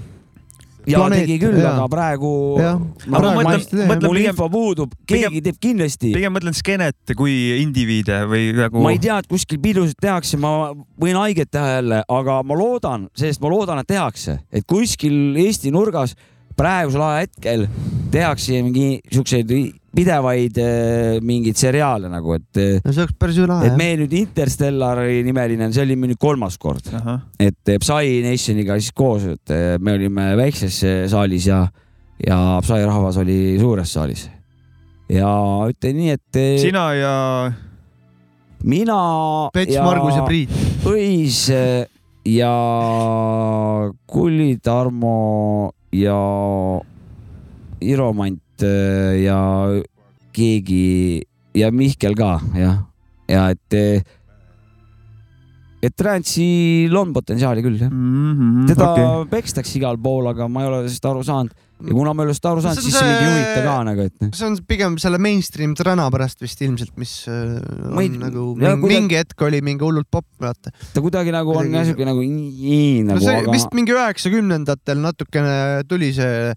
Ja 0.90 1.02
Planeet, 1.02 1.26
tegi 1.26 1.38
küll, 1.42 1.60
aga 1.62 1.86
praegu 1.92 2.32
mul 2.58 4.18
pigem- 4.18 4.32
info 4.32 4.48
puudub, 4.50 4.96
keegi 5.10 5.42
teeb 5.46 5.60
kindlasti. 5.62 6.12
pigem 6.16 6.34
mõtlen 6.34 6.56
skeenet 6.58 7.14
kui 7.18 7.36
indiviide 7.62 8.24
või 8.30 8.50
nagu. 8.58 8.82
ma 8.82 8.94
ei 8.96 9.02
tea, 9.02 9.20
et 9.22 9.30
kuskil 9.30 9.62
pidusid 9.62 10.00
tehakse, 10.02 10.40
ma 10.42 10.72
võin 11.02 11.20
haiget 11.22 11.52
teha 11.54 11.78
jälle, 11.78 12.04
aga 12.08 12.42
ma 12.44 12.58
loodan, 12.58 13.08
sest 13.18 13.42
ma 13.44 13.52
loodan, 13.54 13.84
et 13.84 13.88
tehakse, 13.88 14.40
et 14.52 14.66
kuskil 14.66 15.38
Eesti 15.42 15.72
nurgas 15.74 16.16
praegusel 16.58 17.04
ajahetkel 17.06 17.68
tehakse 18.12 18.60
mingi 18.66 19.00
siukseid 19.12 19.52
pidevaid 19.92 20.58
eh, 20.62 21.20
mingeid 21.24 21.60
seriaale 21.60 22.10
nagu, 22.12 22.36
et, 22.38 22.60
no 22.84 22.94
see 22.94 23.04
oleks 23.04 23.18
päris 23.20 23.40
üle 23.44 23.58
et 23.68 23.78
meil 23.80 24.00
nüüd 24.04 24.16
Interstellari 24.22 25.20
nimeline, 25.28 25.72
see 25.76 25.84
oli 25.86 25.98
meil 26.00 26.14
nüüd 26.14 26.22
kolmas 26.22 26.58
kord, 26.62 26.92
et 27.40 27.74
eh, 27.74 27.80
Psy 27.82 28.22
Nationiga 28.26 28.78
siis 28.80 28.96
koos, 28.96 29.28
et 29.34 29.56
me 29.84 29.98
olime 30.00 30.32
väikses 30.40 30.84
saalis 31.12 31.50
ja, 31.52 31.66
ja 32.24 32.38
Psy 32.64 32.80
rahvas 32.86 33.20
oli 33.24 33.42
suures 33.60 33.98
saalis. 33.98 34.30
ja 35.12 35.34
ütlen 35.72 36.00
nii, 36.00 36.16
et 36.16 36.42
sina 36.64 36.86
ja 36.96 37.16
mina 38.64 39.02
Pets, 39.54 39.76
Margus 39.84 40.16
ja 40.16 40.24
Priit. 40.28 40.54
Õis 40.88 41.50
ja 42.26 43.92
Kulli, 44.06 44.58
Tarmo 44.62 45.72
ja 45.96 46.18
Iromant 47.82 48.64
eh, 48.64 49.24
ja 49.26 49.40
keegi 50.32 51.22
ja 51.58 51.72
Mihkel 51.74 52.16
ka 52.16 52.38
jah, 52.56 52.84
ja 53.28 53.48
et, 53.52 54.06
et 55.82 55.96
Transil 55.98 56.96
on 56.96 57.12
potentsiaali 57.16 57.66
küll 57.66 57.82
jah. 57.82 57.90
mm. 57.92 58.38
-hmm, 58.38 58.70
teda 58.70 58.92
okay. 58.94 59.30
pekstakse 59.34 59.78
igal 59.80 59.98
pool, 59.98 60.30
aga 60.30 60.48
ma 60.48 60.62
ei 60.64 60.70
ole 60.70 60.84
sellest 60.86 61.10
aru 61.10 61.24
saanud 61.24 61.52
ja 61.88 61.96
kuna 61.98 62.14
ma 62.14 62.24
ei 62.24 62.30
ole 62.30 62.36
sellest 62.36 62.50
aru 62.52 62.64
saanud, 62.66 62.82
siis 62.86 62.96
see 62.98 63.08
mind 63.08 63.22
ei 63.22 63.30
huvita 63.32 63.62
ka 63.68 63.76
nagu, 63.88 64.08
et 64.10 64.38
see 64.40 64.48
on 64.50 64.58
pigem 64.70 64.98
selle 65.02 65.20
mainstream 65.22 65.76
träna 65.78 66.08
pärast 66.14 66.44
vist 66.44 66.62
ilmselt, 66.66 66.94
mis 67.02 67.14
äh, 67.32 67.58
on 67.92 68.02
ei- 68.04 68.12
nagu 68.22 68.48
ja 68.62 68.76
mingi, 68.76 68.92
mingi 68.96 69.20
hetk 69.22 69.46
oli 69.48 69.62
mingi 69.66 69.86
hullult 69.88 70.10
popp, 70.12 70.28
vaata. 70.42 70.74
ta 70.94 71.04
kuidagi 71.04 71.34
nagu 71.36 71.56
on 71.58 71.72
jah 71.74 71.88
siuke 71.90 72.08
nagu 72.08 72.26
nii 72.26 73.02
no 73.06 73.16
nagu, 73.16 73.26
see 73.26 73.40
aga 73.44 73.56
vist 73.56 73.74
mingi 73.78 73.96
üheksakümnendatel 73.96 75.02
natukene 75.02 75.56
tuli 75.90 76.12
see 76.18 76.54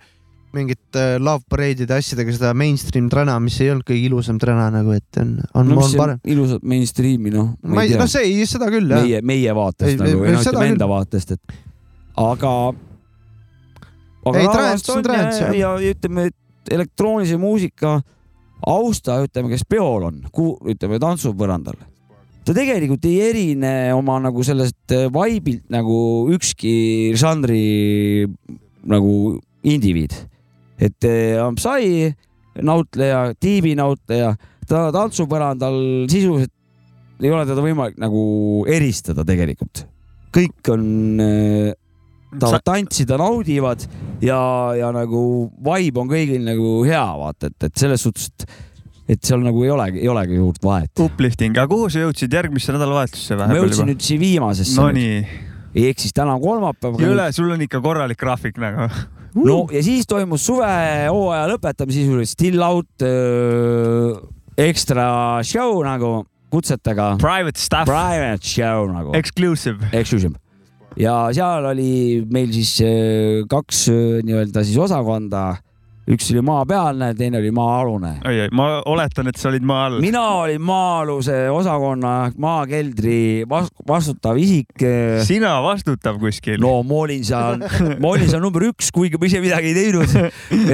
mingite 0.55 1.03
love 1.19 1.43
parade'ide 1.51 1.97
asjadega 1.97 2.35
seda 2.37 2.53
mainstream 2.55 3.09
träna, 3.11 3.37
mis 3.43 3.57
ei 3.63 3.73
olnud 3.73 3.87
kõige 3.89 4.07
ilusam 4.07 4.39
träna 4.39 4.69
nagu, 4.71 4.95
et 4.95 5.19
on, 5.19 5.35
on, 5.59 5.71
no 5.73 5.81
on 5.83 5.95
parem. 5.99 6.21
ilusat 6.31 6.63
mainstream'i 6.63 7.33
noh, 7.35 7.53
ma 7.67 7.83
ei, 7.83 7.97
no 7.99 8.07
see 8.11 8.29
ei, 8.31 8.47
seda 8.47 8.69
küll 8.73 8.87
jah. 8.91 9.03
meie, 9.03 9.23
meie 9.27 9.55
vaatest 9.57 9.91
Ei, 9.91 9.99
nagu, 9.99 10.23
või 10.23 10.35
noh, 10.37 10.45
seda 10.45 10.55
ütleme 10.55 10.69
küll. 10.69 10.77
enda 10.77 10.91
vaatest, 10.95 11.35
et 11.35 11.57
aga. 12.23 12.53
Aga 14.25 14.41
Ei, 14.41 14.49
trance 14.51 14.93
on 14.93 15.05
ja, 15.05 15.25
jah. 15.31 15.55
ja, 15.59 15.73
ütleme, 15.93 16.29
et 16.31 16.75
elektroonilise 16.75 17.39
muusika 17.41 17.99
austaja, 18.67 19.27
ütleme, 19.29 19.51
kes 19.53 19.67
peol 19.69 20.09
on, 20.09 20.23
ütleme 20.73 21.01
tantsupõrandal. 21.03 21.77
ta 22.45 22.57
tegelikult 22.57 23.05
ei 23.09 23.21
erine 23.31 23.75
oma 23.97 24.19
nagu 24.25 24.45
sellest 24.45 24.93
äh, 24.93 25.09
vaibilt 25.13 25.69
nagu 25.73 26.29
ükski 26.33 27.13
žanri 27.17 28.29
nagu 28.85 29.41
indiviid. 29.65 30.17
et 30.79 31.09
on 31.41 31.57
Psy 31.57 32.13
nautleja, 32.63 33.33
tiibi 33.41 33.75
nautleja, 33.77 34.35
ta 34.69 34.89
tantsupõrandal 34.95 36.07
sisuliselt 36.11 36.53
ei 37.23 37.31
ole 37.33 37.47
teda 37.47 37.63
võimalik 37.63 37.99
nagu 38.03 38.23
eristada 38.71 39.25
tegelikult. 39.27 39.85
kõik 40.35 40.73
on 40.73 40.87
äh, 41.23 41.73
tahavad 42.41 42.65
tantsida, 42.67 43.19
naudivad 43.21 43.87
ja, 44.25 44.39
ja 44.79 44.91
nagu 44.95 45.25
vibe 45.65 46.03
on 46.03 46.11
kõigil 46.11 46.45
nagu 46.47 46.77
hea, 46.87 47.05
vaata, 47.21 47.51
et, 47.51 47.69
et 47.69 47.83
selles 47.85 48.05
suhtes, 48.07 48.31
et, 48.31 48.47
et 49.17 49.31
seal 49.31 49.43
nagu 49.45 49.65
ei 49.65 49.73
olegi, 49.75 50.03
ei 50.03 50.11
olegi 50.13 50.39
suurt 50.41 50.63
vahet. 50.65 50.93
uplifting, 51.07 51.57
aga 51.57 51.71
kuhu 51.71 51.91
sa 51.93 52.05
jõudsid 52.05 52.39
järgmisse 52.39 52.75
nädalavahetusse 52.77 53.39
ma 53.39 53.49
vahepeal 53.49 53.67
jõudsin 53.69 53.91
nüüd 53.93 54.07
siia 54.07 54.23
viimasesse 54.23 54.79
no 54.81 54.89
no,. 54.89 54.99
nii, 54.99 55.19
ehk 55.89 56.05
siis 56.05 56.17
täna 56.17 56.37
on 56.39 56.45
kolmapäev. 56.45 57.01
jõle, 57.03 57.29
sul 57.37 57.55
on 57.55 57.67
ikka 57.67 57.83
korralik 57.85 58.21
graafik 58.21 58.61
nagu. 58.63 58.91
no 59.41 59.59
ja 59.75 59.83
siis 59.87 60.09
toimus 60.11 60.47
suvehooaja 60.51 61.49
lõpetamine, 61.55 61.99
siis 61.99 62.15
oli 62.15 62.29
Still 62.31 62.63
Out 62.67 63.07
äh, 63.07 64.23
ekstra 64.69 65.43
show 65.47 65.83
nagu 65.87 66.23
kutsetega. 66.55 67.17
Private 67.19 67.59
stuff, 67.59 67.91
Private 67.91 68.47
show 68.47 68.87
nagu. 68.93 69.15
exclusive. 69.15 69.91
Exclusive. 69.93 70.39
Ja 71.01 71.15
seal 71.35 71.71
oli 71.73 72.25
meil 72.33 72.51
siis 72.55 72.79
äh, 72.85 73.45
kaks 73.51 73.87
äh, 73.93 74.03
nii-öelda 74.27 74.65
siis 74.67 74.79
osakonda. 74.79 75.55
üks 76.05 76.27
oli 76.35 76.43
maapealne, 76.45 77.07
teine 77.17 77.39
oli 77.39 77.49
maa-alune. 77.57 78.11
oi, 78.29 78.41
oi, 78.43 78.49
ma 78.53 78.67
oletan, 78.93 79.31
et 79.31 79.39
sa 79.41 79.49
olid 79.49 79.65
maa 79.65 79.87
all. 79.87 80.03
mina 80.05 80.21
olin 80.43 80.61
maa-aluse 80.61 81.39
osakonna 81.49 82.11
ehk 82.27 82.35
maakeldri 82.45 83.47
vas- 83.49 83.71
vastutav 83.89 84.37
isik. 84.37 84.85
sina 85.25 85.55
vastutav 85.65 86.19
kuskil. 86.21 86.59
no 86.61 86.75
ma 86.85 86.99
olin 87.07 87.25
seal, 87.25 87.57
ma 88.03 88.11
olin 88.11 88.29
seal 88.29 88.45
number 88.45 88.67
üks, 88.69 88.91
kuigi 88.93 89.17
ma 89.17 89.31
ise 89.31 89.41
midagi 89.41 89.73
ei 89.73 89.79
teinud. 89.79 90.13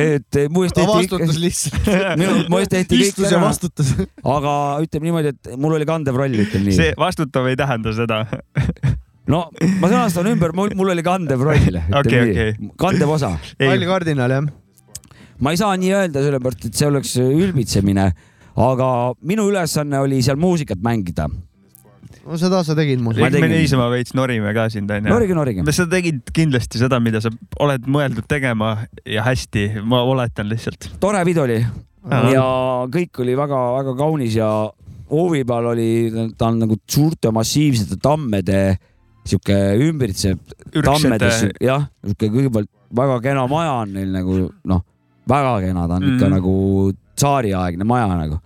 et 0.03 0.41
muuseas 0.51 0.75
ta 0.75 0.81
tehti 0.83 0.97
vastutas 0.97 1.37
kõik, 1.37 1.45
lihtsalt. 1.45 1.93
minu, 2.25 2.41
muuseas 2.51 2.73
tehti 2.75 2.99
kõik 2.99 3.13
istus 3.13 3.29
ja 3.31 3.37
ära, 3.39 3.45
vastutas. 3.47 3.95
aga 4.35 4.57
ütleme 4.83 5.13
niimoodi, 5.13 5.37
et 5.37 5.55
mul 5.55 5.79
oli 5.79 5.87
kandev 5.87 6.19
roll, 6.19 6.43
ütleme 6.43 6.73
nii 6.73 6.81
see. 6.83 6.99
vastutav 6.99 7.47
ei 7.53 7.61
tähenda 7.61 7.95
seda. 7.95 8.25
no 9.31 9.45
ma 9.81 9.91
sõnastan 9.91 10.31
ümber, 10.33 10.55
mul 10.57 10.73
mul 10.79 10.93
oli 10.95 11.05
kandev 11.07 11.45
roll, 11.47 11.79
okei. 12.01 12.33
nii, 12.59 12.71
kandev 12.81 13.13
osa 13.17 13.35
Kalli 13.61 13.89
kardinal 13.89 14.35
jah. 14.37 14.49
ma 15.41 15.55
ei 15.55 15.61
saa 15.61 15.77
nii 15.81 15.93
öelda, 15.97 16.25
sellepärast 16.27 16.67
et 16.71 16.81
see 16.81 16.89
oleks 16.91 17.15
ülbitsemine, 17.23 18.11
aga 18.61 18.89
minu 19.23 19.47
ülesanne 19.51 20.03
oli 20.03 20.21
seal 20.27 20.41
muusikat 20.41 20.83
mängida. 20.85 21.29
no 22.27 22.37
seda 22.39 22.61
sa 22.67 22.75
tegid 22.79 23.01
muuseas. 23.03 23.23
Ma 23.25 23.31
me 23.31 23.39
tegin- 23.39 23.57
niisama 23.57 23.87
veits 23.93 24.13
norime 24.15 24.53
ka 24.55 24.69
sind 24.71 24.91
onju. 24.91 25.09
norige, 25.09 25.35
norige. 25.39 25.65
sa 25.73 25.87
tegid 25.91 26.21
kindlasti 26.37 26.79
seda, 26.83 27.01
mida 27.01 27.23
sa 27.25 27.31
oled 27.59 27.87
mõeldud 27.89 28.27
tegema 28.29 28.75
ja 29.07 29.25
hästi, 29.27 29.81
ma 29.85 30.03
oletan 30.03 30.51
lihtsalt. 30.51 30.91
tore 31.01 31.23
pidu 31.25 31.47
oli 31.47 31.61
Ahah. 32.11 32.31
ja 32.33 32.45
kõik 32.93 33.19
oli 33.25 33.35
väga-väga 33.37 33.97
kaunis 33.99 34.37
ja 34.39 34.51
hoovi 35.11 35.43
peal 35.45 35.67
oli, 35.73 35.89
ta 36.39 36.49
on 36.49 36.61
nagu 36.63 36.77
suurte 36.89 37.33
massiivsete 37.35 37.99
tammede 38.01 38.79
sihuke 39.31 39.57
ümbritsev 39.87 40.39
tammedes, 40.85 41.47
jah, 41.63 41.89
sihuke 42.05 42.31
kõigepealt 42.35 42.71
väga 42.97 43.19
kena 43.25 43.47
maja 43.51 43.75
on 43.85 43.93
neil 43.95 44.11
nagu 44.15 44.37
noh, 44.71 44.85
väga 45.31 45.57
kena, 45.65 45.87
ta 45.87 45.99
on 45.99 46.05
mm. 46.05 46.15
ikka 46.15 46.27
Mhm. 46.27 46.35
nagu 46.37 46.55
tsaariaegne 47.21 47.85
maja 47.85 48.15
nagu. 48.17 48.39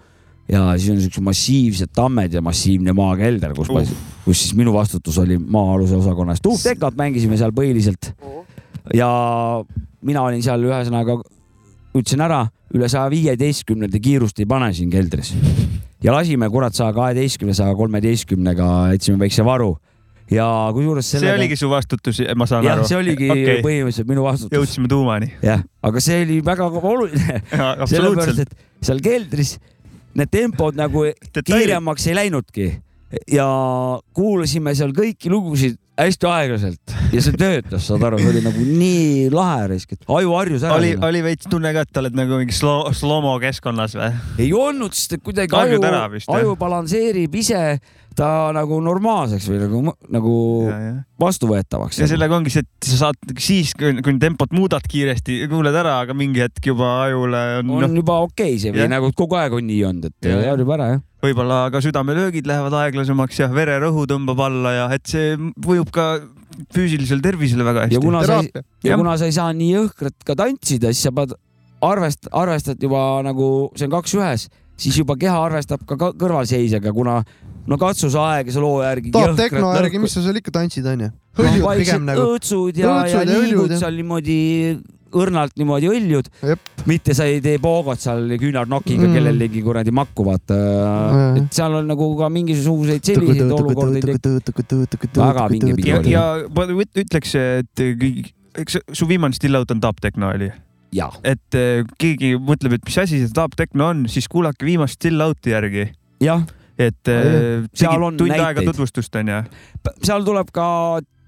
ja 0.44 0.74
siis 0.76 0.90
on 0.92 0.98
siuksed 1.00 1.24
massiivsed 1.24 1.92
tammed 1.96 2.34
ja 2.36 2.42
massiivne 2.44 2.92
maakelder, 2.92 3.54
kus 3.56 3.70
uh., 3.72 3.94
kus 4.26 4.42
siis 4.42 4.52
minu 4.54 4.74
vastutus 4.74 5.16
oli 5.18 5.38
maa-aluse 5.38 5.96
osakonnas. 5.96 6.42
tuuptekat 6.44 6.96
mängisime 6.96 7.36
seal 7.40 7.52
põhiliselt. 7.56 8.12
ja 8.94 9.08
mina 10.02 10.22
olin 10.22 10.42
seal 10.42 10.60
ühesõnaga, 10.60 11.16
ütlesin 11.96 12.20
ära, 12.20 12.44
üle 12.74 12.88
saja 12.88 13.08
viieteistkümnende 13.10 14.00
kiirust 14.00 14.38
ei 14.40 14.46
pane 14.46 14.72
siin 14.74 14.90
keldris. 14.90 15.32
ja 16.02 16.12
lasime 16.12 16.50
kurat 16.50 16.74
saja 16.74 16.92
kaheteistkümne, 16.92 17.54
saja 17.54 17.74
kolmeteistkümnega, 17.74 18.92
jätsime 18.92 19.18
väikse 19.24 19.44
varu 19.44 19.78
ja 20.32 20.46
kusjuures 20.74 21.08
see 21.08 21.18
sellega... 21.18 21.38
oligi 21.40 21.58
su 21.60 21.68
vastutus, 21.72 22.22
ma 22.38 22.48
saan 22.48 22.64
jah 22.64 22.78
aru, 22.78 22.88
see 22.88 22.98
oligi 22.98 23.28
okay. 23.28 23.60
põhimõtteliselt 23.64 24.10
minu 24.10 24.24
vastutus. 24.24 24.56
jõudsime 24.56 24.90
tuumani. 24.90 25.30
jah, 25.44 25.62
aga 25.84 26.02
see 26.04 26.22
oli 26.24 26.40
väga 26.44 26.70
oluline, 26.80 27.40
sellepärast 27.92 28.44
et 28.46 28.58
seal 28.84 29.04
keldris 29.04 29.56
need 30.14 30.32
tempod 30.32 30.76
nagu 30.78 31.06
kiiremaks 31.34 32.10
ei 32.10 32.18
läinudki 32.22 32.68
ja 33.30 33.46
kuulasime 34.16 34.74
seal 34.78 34.94
kõiki 34.96 35.32
lugusid 35.32 35.78
hästi 35.98 36.26
aeglaselt 36.26 36.94
ja 37.14 37.22
see 37.22 37.36
töötas, 37.38 37.84
saad 37.86 38.02
aru, 38.08 38.18
see 38.18 38.32
oli 38.32 38.42
nagu 38.42 38.64
nii 38.66 39.28
lahe 39.34 39.68
risk, 39.70 39.94
et 39.94 40.08
aju 40.10 40.32
harjus 40.34 40.64
ära. 40.66 40.78
oli, 40.80 40.90
oli 41.06 41.20
veits 41.22 41.46
tunne 41.50 41.70
ka, 41.76 41.84
et 41.86 42.00
oled 42.02 42.16
nagu 42.18 42.40
mingi 42.40 42.56
slow, 42.56 42.88
slow-mo 42.96 43.36
keskkonnas 43.42 43.94
või? 43.98 44.10
ei 44.42 44.50
olnud, 44.58 44.96
sest 44.96 45.18
et 45.18 45.22
kuidagi 45.24 45.54
aju 45.54 45.78
aju 46.34 46.56
balansseerib 46.58 47.38
ise, 47.38 47.60
ta 48.18 48.28
nagu 48.54 48.78
normaalseks 48.84 49.46
või 49.50 49.60
nagu, 49.62 49.80
nagu 50.14 50.34
ja, 50.68 50.76
ja. 50.80 50.92
vastuvõetavaks. 51.20 51.98
ja 52.02 52.08
sellega 52.10 52.36
ongi 52.38 52.52
see, 52.54 52.64
et 52.64 52.88
sa 52.88 53.00
saad 53.06 53.34
siis, 53.42 53.72
kui 53.78 54.14
tempot 54.22 54.54
muudad 54.56 54.84
kiiresti, 54.90 55.42
kuuled 55.50 55.74
ära, 55.76 55.98
aga 56.04 56.16
mingi 56.16 56.44
hetk 56.44 56.70
juba 56.72 56.90
ajule 57.06 57.42
on, 57.60 57.74
on 57.78 57.86
noh, 57.88 57.98
juba 58.02 58.20
okei 58.26 58.54
okay 58.54 58.62
see 58.62 58.74
või 58.74 58.84
Jah. 58.84 58.92
nagu 58.96 59.10
kogu 59.16 59.38
aeg 59.40 59.58
on 59.58 59.66
nii 59.68 59.82
olnud, 59.90 60.10
et 60.10 60.30
harjub 60.30 60.72
ära 60.76 60.88
jah. 60.94 61.02
võib-olla 61.24 61.60
ka 61.74 61.82
südamelöögid 61.84 62.48
lähevad 62.50 62.78
aeglasemaks 62.84 63.42
ja 63.42 63.50
vererõhu 63.52 64.06
tõmbab 64.10 64.44
alla 64.46 64.74
ja 64.78 64.88
et 64.94 65.06
see 65.10 65.34
mõjub 65.38 65.90
ka 65.94 66.08
füüsilisele 66.74 67.24
tervisele 67.24 67.66
väga 67.66 67.86
ja 67.86 67.90
hästi. 67.90 68.04
kuna 68.04 68.22
sa 68.26 68.40
ei, 68.42 68.66
ja 68.86 68.98
kuna 69.00 69.16
sa 69.18 69.28
ei 69.28 69.34
saa 69.34 69.50
nii 69.56 69.72
jõhkralt 69.74 70.26
ka 70.26 70.36
tantsida, 70.38 70.92
siis 70.94 71.08
sa 71.08 71.14
pead 71.14 71.34
arvest-, 71.84 72.30
arvestad 72.32 72.82
juba 72.82 73.00
nagu 73.26 73.48
see 73.74 73.88
on 73.88 73.96
kaks 73.96 74.14
ühes, 74.18 74.46
siis 74.76 74.96
juba 74.98 75.16
keha 75.16 75.36
arvestab 75.46 75.84
ka 75.86 75.96
kõrvalseisjaga, 76.12 76.92
kuna 76.92 77.20
no 77.66 77.78
katsu 77.80 78.10
sa 78.12 78.24
aega, 78.34 78.52
sa 78.52 78.60
loo 78.60 78.82
järgi. 78.82 79.10
tahab 79.14 79.36
tehno 79.38 79.70
järgi, 79.76 79.98
mis 80.02 80.12
sa 80.12 80.22
seal 80.24 80.36
ikka 80.40 80.50
tantsid, 80.58 80.86
onju? 80.86 81.10
hõljud 81.38 81.78
pigem 81.80 82.04
nagu. 82.06 82.26
õõtsud 82.34 82.76
ja, 82.78 82.98
ja 83.08 83.22
ja 83.22 83.24
liigud 83.30 83.72
seal 83.78 83.96
niimoodi 83.98 84.36
õrnalt 85.14 85.52
niimoodi 85.56 85.86
õljud 85.92 86.28
mitte 86.90 87.14
sa 87.14 87.24
ei 87.30 87.38
tee 87.40 87.58
poogot 87.62 88.00
seal 88.02 88.24
küünarnokiga 88.38 89.06
Mm. 89.06 89.14
kellelegi 89.14 89.62
kuradi 89.62 89.92
makku, 89.94 90.24
vaata 90.26 90.54
Mm.. 90.58 91.36
et 91.44 91.52
seal 91.54 91.74
on 91.78 91.86
nagu 91.86 92.08
ka 92.18 92.28
mingisuguseid 92.34 93.04
selliseid 93.06 93.50
olukordi 93.54 94.02
väga 95.14 95.46
vinge 95.52 95.74
pidu 95.78 95.88
ja, 95.88 96.00
ja 96.10 96.24
ma 96.54 96.66
üt- 96.66 96.98
ütleks, 97.04 97.34
et 97.38 97.84
kõik- 98.02 98.32
eks 98.58 98.78
su 98.92 99.06
viimane 99.10 99.34
still 99.34 99.54
out 99.58 99.70
on 99.70 99.80
Top 99.80 100.00
Techno 100.02 100.30
oli, 100.34 100.50
ja, 100.50 100.58
et 101.24 101.58
eh, 101.58 101.82
keegi 102.00 102.34
mõtleb, 102.38 102.78
et 102.78 102.84
mis 102.86 102.98
asi 103.02 103.22
see 103.22 103.32
Top 103.34 103.56
Techno 103.58 103.90
on, 103.92 104.04
siis 104.10 104.28
kuulake 104.30 104.66
viimast 104.66 105.00
still 105.00 105.24
out'i 105.24 105.54
järgi, 105.54 105.88
jah, 106.24 106.44
et 106.78 107.10
eh, 107.10 107.66
Seal 107.74 108.02
on 108.02 108.16
tund 108.18 108.34
aega 108.34 108.52
näiteid. 108.52 108.70
tutvustust 108.72 109.20
onju. 109.20 109.42
seal 110.02 110.24
tuleb 110.26 110.54
ka 110.54 110.68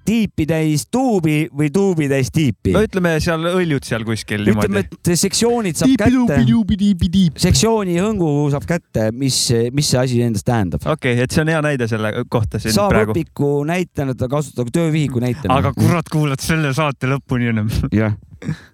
tiipi 0.07 0.47
täis 0.47 0.87
tuubi 0.93 1.47
või 1.51 1.71
tuubi 1.75 2.07
täis 2.11 2.31
tiipi 2.35 2.75
no. 2.77 2.83
ütleme 2.87 3.17
seal 3.23 3.43
õljud 3.51 3.87
seal 3.87 4.05
kuskil 4.07 4.45
ütleme, 4.45 4.83
niimoodi. 4.85 4.99
et 5.03 5.19
sektsioonid 5.19 5.79
saab 5.79 5.91
kätte, 5.91 6.11
tiipi-tuubi-tuubi-tiipi-tiip. 6.13 7.41
sektsiooni 7.43 7.99
hõngu 7.99 8.31
saab 8.55 8.69
kätte, 8.69 9.09
mis, 9.17 9.41
mis 9.75 9.91
see 9.91 10.03
asi 10.03 10.23
endast 10.27 10.47
tähendab. 10.47 10.85
okei 10.85 11.17
okay,, 11.17 11.27
et 11.27 11.35
see 11.35 11.43
on 11.43 11.51
hea 11.51 11.63
näide 11.67 11.91
selle 11.91 12.13
kohta 12.31 12.63
siin 12.63 12.77
saab 12.77 12.95
praegu. 12.95 13.17
õpiku 13.17 13.51
näitena, 13.69 14.15
ta 14.19 14.31
kasutab 14.31 14.71
töövihiku 14.75 15.23
näitena. 15.23 15.59
aga 15.59 15.75
kurat, 15.77 16.11
kuulad 16.13 16.45
selle 16.45 16.73
saate 16.77 17.11
lõpuni 17.11 17.51
ennem. 17.51 17.73
jah, 17.95 18.15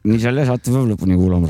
nii 0.04 0.19
selle 0.23 0.45
saate 0.49 0.73
peab 0.75 0.88
lõpuni 0.90 1.16
kuulama 1.16 1.49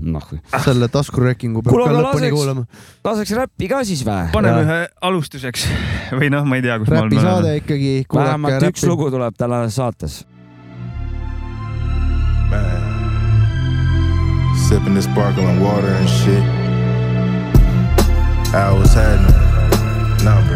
noh, 0.00 0.28
selle 0.64 0.88
taskuröökingu 0.92 1.62
peab 1.62 1.72
Kuule, 1.74 1.86
ka 1.88 1.94
lõpuni 1.98 2.26
laseks- 2.26 2.34
kuulama. 2.36 2.64
laseks 3.06 3.34
räppi 3.38 3.68
ka 3.70 3.82
siis 3.86 4.02
vä? 4.06 4.18
paneme 4.34 4.62
ühe 4.66 4.78
alustuseks 5.10 5.66
või 6.20 6.30
noh, 6.34 6.44
ma 6.48 6.58
ei 6.58 6.64
tea, 6.66 6.78
kus 6.82 6.90
ma 6.92 7.04
räpi 7.06 7.20
saade 7.22 7.56
ikkagi, 7.62 7.92
vähemalt 8.14 8.66
üks 8.70 8.86
lugu 8.88 9.10
tuleb 9.14 9.34
tänases 9.38 9.76
saates. 9.78 10.24
Sipping 14.66 14.94
this 14.94 15.04
sparkling 15.04 15.60
water 15.62 15.86
and 15.94 16.08
shit. 16.08 16.42
Hours 18.52 18.94
had 18.94 19.20
numbers. 20.24 20.24
Hey, 20.24 20.24
hey, 20.24 20.44
hey, 20.46 20.55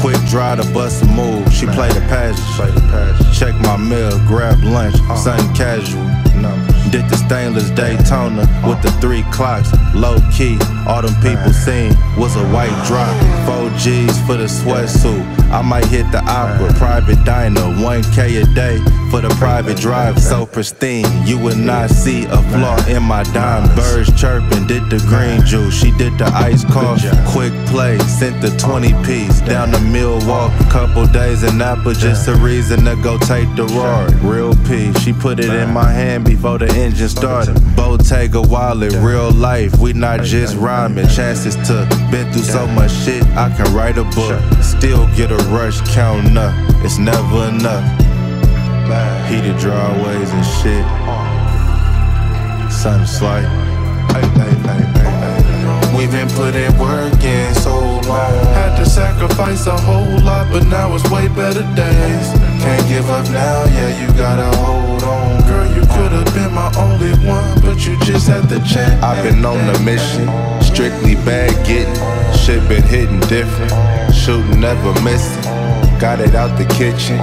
Quick 0.00 0.16
draw 0.28 0.54
to 0.54 0.64
bust 0.72 1.02
a 1.02 1.06
move. 1.06 1.52
She 1.52 1.66
played 1.66 1.92
the 1.92 2.00
passage. 2.08 2.42
Play 2.56 2.70
the. 2.70 3.34
Check 3.34 3.54
my 3.60 3.76
mail, 3.76 4.18
grab 4.26 4.62
lunch, 4.62 4.96
something 5.18 5.54
casual. 5.54 6.02
Numbers. 6.40 6.90
Did 6.90 7.08
the 7.08 7.16
stainless 7.16 7.70
Daytona 7.70 8.48
with 8.66 8.80
the 8.82 8.90
three 9.00 9.24
clocks. 9.30 9.70
Low 9.94 10.16
key, 10.32 10.58
all 10.86 11.02
them 11.02 11.14
people 11.20 11.52
seen 11.52 11.94
was 12.16 12.36
a 12.36 12.44
white 12.48 12.74
drop. 12.86 13.14
Four 13.46 13.70
G's 13.78 14.18
for 14.26 14.36
the 14.36 14.46
sweatsuit. 14.46 15.39
I 15.50 15.62
might 15.62 15.86
hit 15.86 16.10
the 16.12 16.22
opera, 16.24 16.72
private 16.74 17.24
diner, 17.24 17.60
1K 17.60 18.42
a 18.42 18.54
day 18.54 18.78
for 19.10 19.20
the 19.20 19.28
private 19.30 19.76
drive. 19.76 20.20
So 20.20 20.46
pristine, 20.46 21.06
you 21.26 21.38
would 21.38 21.58
not 21.58 21.90
see 21.90 22.24
a 22.24 22.36
flaw 22.50 22.78
in 22.86 23.02
my 23.02 23.24
dime. 23.24 23.74
Birds 23.74 24.08
chirping, 24.18 24.66
did 24.66 24.88
the 24.88 24.98
green 25.08 25.44
juice. 25.44 25.74
She 25.74 25.90
did 25.98 26.16
the 26.18 26.26
ice 26.26 26.64
coffee. 26.64 27.10
Quick 27.32 27.52
play, 27.66 27.98
sent 27.98 28.40
the 28.40 28.56
20 28.58 28.92
piece 29.04 29.40
down 29.40 29.72
to 29.72 29.80
Milwaukee. 29.80 30.64
Couple 30.70 31.06
days 31.06 31.42
in 31.42 31.58
Napa, 31.58 31.94
just 31.94 32.28
a 32.28 32.34
reason 32.36 32.84
to 32.84 32.94
go 33.02 33.18
take 33.18 33.52
the 33.56 33.64
ride. 33.66 34.14
Real 34.22 34.54
P, 34.68 34.92
she 35.00 35.12
put 35.12 35.40
it 35.40 35.50
in 35.50 35.72
my 35.72 35.90
hand 35.90 36.24
before 36.24 36.58
the 36.58 36.68
engine 36.74 37.08
started. 37.08 37.54
Bottega 37.74 38.40
wallet, 38.40 38.92
real 38.94 39.32
life, 39.32 39.76
we 39.78 39.92
not 39.92 40.22
just 40.22 40.56
rhyming. 40.56 41.08
Chances 41.08 41.56
to 41.66 41.88
been 42.10 42.32
through 42.32 42.42
so 42.42 42.66
much 42.68 42.92
shit, 42.92 43.24
I 43.36 43.50
can 43.56 43.74
write 43.74 43.98
a 43.98 44.04
book. 44.04 44.40
Still 44.62 45.06
get 45.16 45.32
a 45.32 45.39
rush 45.48 45.80
counting 45.94 46.36
up, 46.36 46.54
it's 46.84 46.98
never 46.98 47.48
enough. 47.48 47.84
Heated 49.28 49.56
driveways 49.58 50.30
and 50.30 50.44
shit. 50.44 50.84
Sun 52.72 53.06
slight. 53.06 53.46
We've 55.96 56.10
been 56.10 56.28
putting 56.30 56.76
work 56.78 57.22
in 57.22 57.54
so 57.54 57.78
long. 57.78 58.32
Had 58.56 58.76
to 58.78 58.86
sacrifice 58.88 59.66
a 59.66 59.76
whole 59.76 60.18
lot, 60.24 60.50
but 60.50 60.66
now 60.66 60.94
it's 60.94 61.08
way 61.10 61.28
better 61.28 61.62
days. 61.76 62.26
Can't 62.62 62.88
give 62.88 63.08
up 63.10 63.28
now, 63.30 63.64
yeah, 63.66 64.00
you 64.00 64.08
gotta 64.16 64.56
hold 64.56 65.02
on. 65.02 65.42
Girl, 65.46 65.66
you 65.68 65.82
could 65.82 66.12
have 66.12 66.34
been 66.34 66.52
my 66.52 66.72
only 66.78 67.12
one, 67.28 67.60
but 67.60 67.86
you 67.86 67.98
just 68.00 68.26
had 68.26 68.48
to 68.48 68.58
check. 68.64 69.00
I've 69.02 69.22
been 69.22 69.44
on 69.44 69.58
the 69.72 69.78
mission, 69.80 70.26
strictly 70.62 71.14
bad 71.16 71.54
getting. 71.66 72.19
Shit 72.50 72.68
been 72.68 72.82
hitting 72.82 73.20
different, 73.28 73.70
shooting 74.12 74.58
never 74.58 74.92
missing. 75.02 75.40
Got 76.00 76.18
it 76.18 76.34
out 76.34 76.58
the 76.58 76.64
kitchen. 76.64 77.16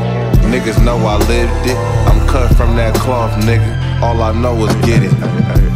Niggas 0.50 0.82
know 0.86 0.96
I 1.00 1.18
lived 1.18 1.68
it. 1.68 1.76
I'm 2.08 2.26
cut 2.30 2.56
from 2.56 2.78
that 2.78 2.96
cloth, 2.96 3.34
nigga. 3.44 3.87
All 4.02 4.22
I 4.22 4.32
know 4.32 4.56
is 4.66 4.76
get 4.86 5.04
it. 5.04 5.14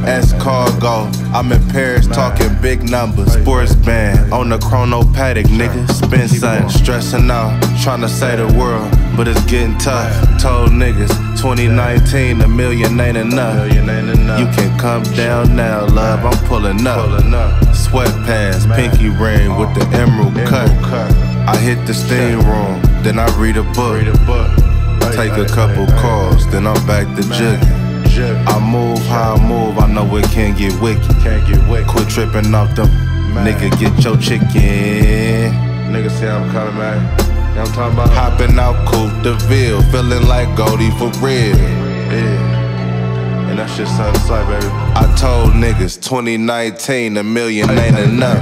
Ask 0.05 0.37
cargo. 0.39 1.09
I'm 1.33 1.51
in 1.51 1.67
Paris 1.69 2.07
talking 2.07 2.53
big 2.61 2.83
numbers. 2.83 3.33
Sports 3.33 3.75
band 3.75 4.33
on 4.33 4.49
the 4.49 4.57
chrono 4.59 5.03
paddock, 5.13 5.45
nigga. 5.47 5.89
Spin 5.91 6.27
something, 6.27 6.69
stressing 6.69 7.29
out, 7.31 7.59
trying 7.81 8.01
to 8.01 8.09
say 8.09 8.35
the 8.35 8.47
world, 8.57 8.89
but 9.15 9.27
it's 9.27 9.43
getting 9.45 9.77
tough. 9.77 10.13
Told 10.41 10.69
niggas 10.71 11.09
2019 11.41 12.41
a 12.41 12.47
million 12.47 12.99
ain't 12.99 13.17
enough. 13.17 13.71
You 13.73 14.45
can 14.55 14.79
come 14.79 15.03
down 15.15 15.55
now, 15.55 15.85
love. 15.87 16.25
I'm 16.25 16.47
pulling 16.47 16.85
up. 16.85 17.09
Sweatpants, 17.73 18.73
pinky 18.75 19.09
ring 19.09 19.57
with 19.57 19.73
the 19.75 19.85
emerald 19.97 20.35
cut. 20.47 20.69
I 21.47 21.57
hit 21.57 21.85
the 21.87 21.93
steam 21.93 22.39
room, 22.39 22.81
then 23.03 23.17
I 23.17 23.27
read 23.39 23.57
a 23.57 23.63
book. 23.63 24.01
Take 25.15 25.33
a 25.33 25.45
couple 25.45 25.87
calls, 25.99 26.49
then 26.51 26.67
I'm 26.67 26.85
back 26.87 27.05
to 27.15 27.21
jugging. 27.23 27.80
I 28.19 28.59
move 28.59 28.99
how 29.07 29.35
I 29.35 29.47
move, 29.47 29.77
I 29.77 29.87
know 29.87 30.15
it 30.17 30.25
can 30.25 30.55
get 30.57 30.79
wicked. 30.81 31.15
Quit 31.87 32.09
tripping 32.09 32.53
off 32.53 32.75
them. 32.75 32.89
Nigga, 33.33 33.71
get 33.79 34.03
your 34.03 34.17
chicken. 34.17 34.49
Nigga 35.91 36.09
say 36.11 36.29
I'm 36.29 36.49
coming 36.51 36.75
back. 36.77 36.99
You 37.51 37.55
know 37.55 37.61
I'm 37.61 37.73
talking 37.73 37.93
about? 37.93 38.09
Hopping 38.09 38.59
out 38.59 38.85
Coupe 38.87 39.23
de 39.23 39.33
Ville, 39.47 39.81
feeling 39.91 40.27
like 40.27 40.55
Goldie 40.57 40.91
for 40.91 41.09
real. 41.23 41.55
Yeah. 41.55 43.49
And 43.49 43.59
that 43.59 43.69
shit 43.69 43.87
sounds 43.87 44.29
like, 44.29 44.47
baby. 44.47 44.67
I 44.95 45.13
told 45.17 45.51
niggas 45.51 46.01
2019, 46.01 47.17
a 47.17 47.23
million 47.23 47.69
ain't 47.69 47.99
enough. 47.99 48.39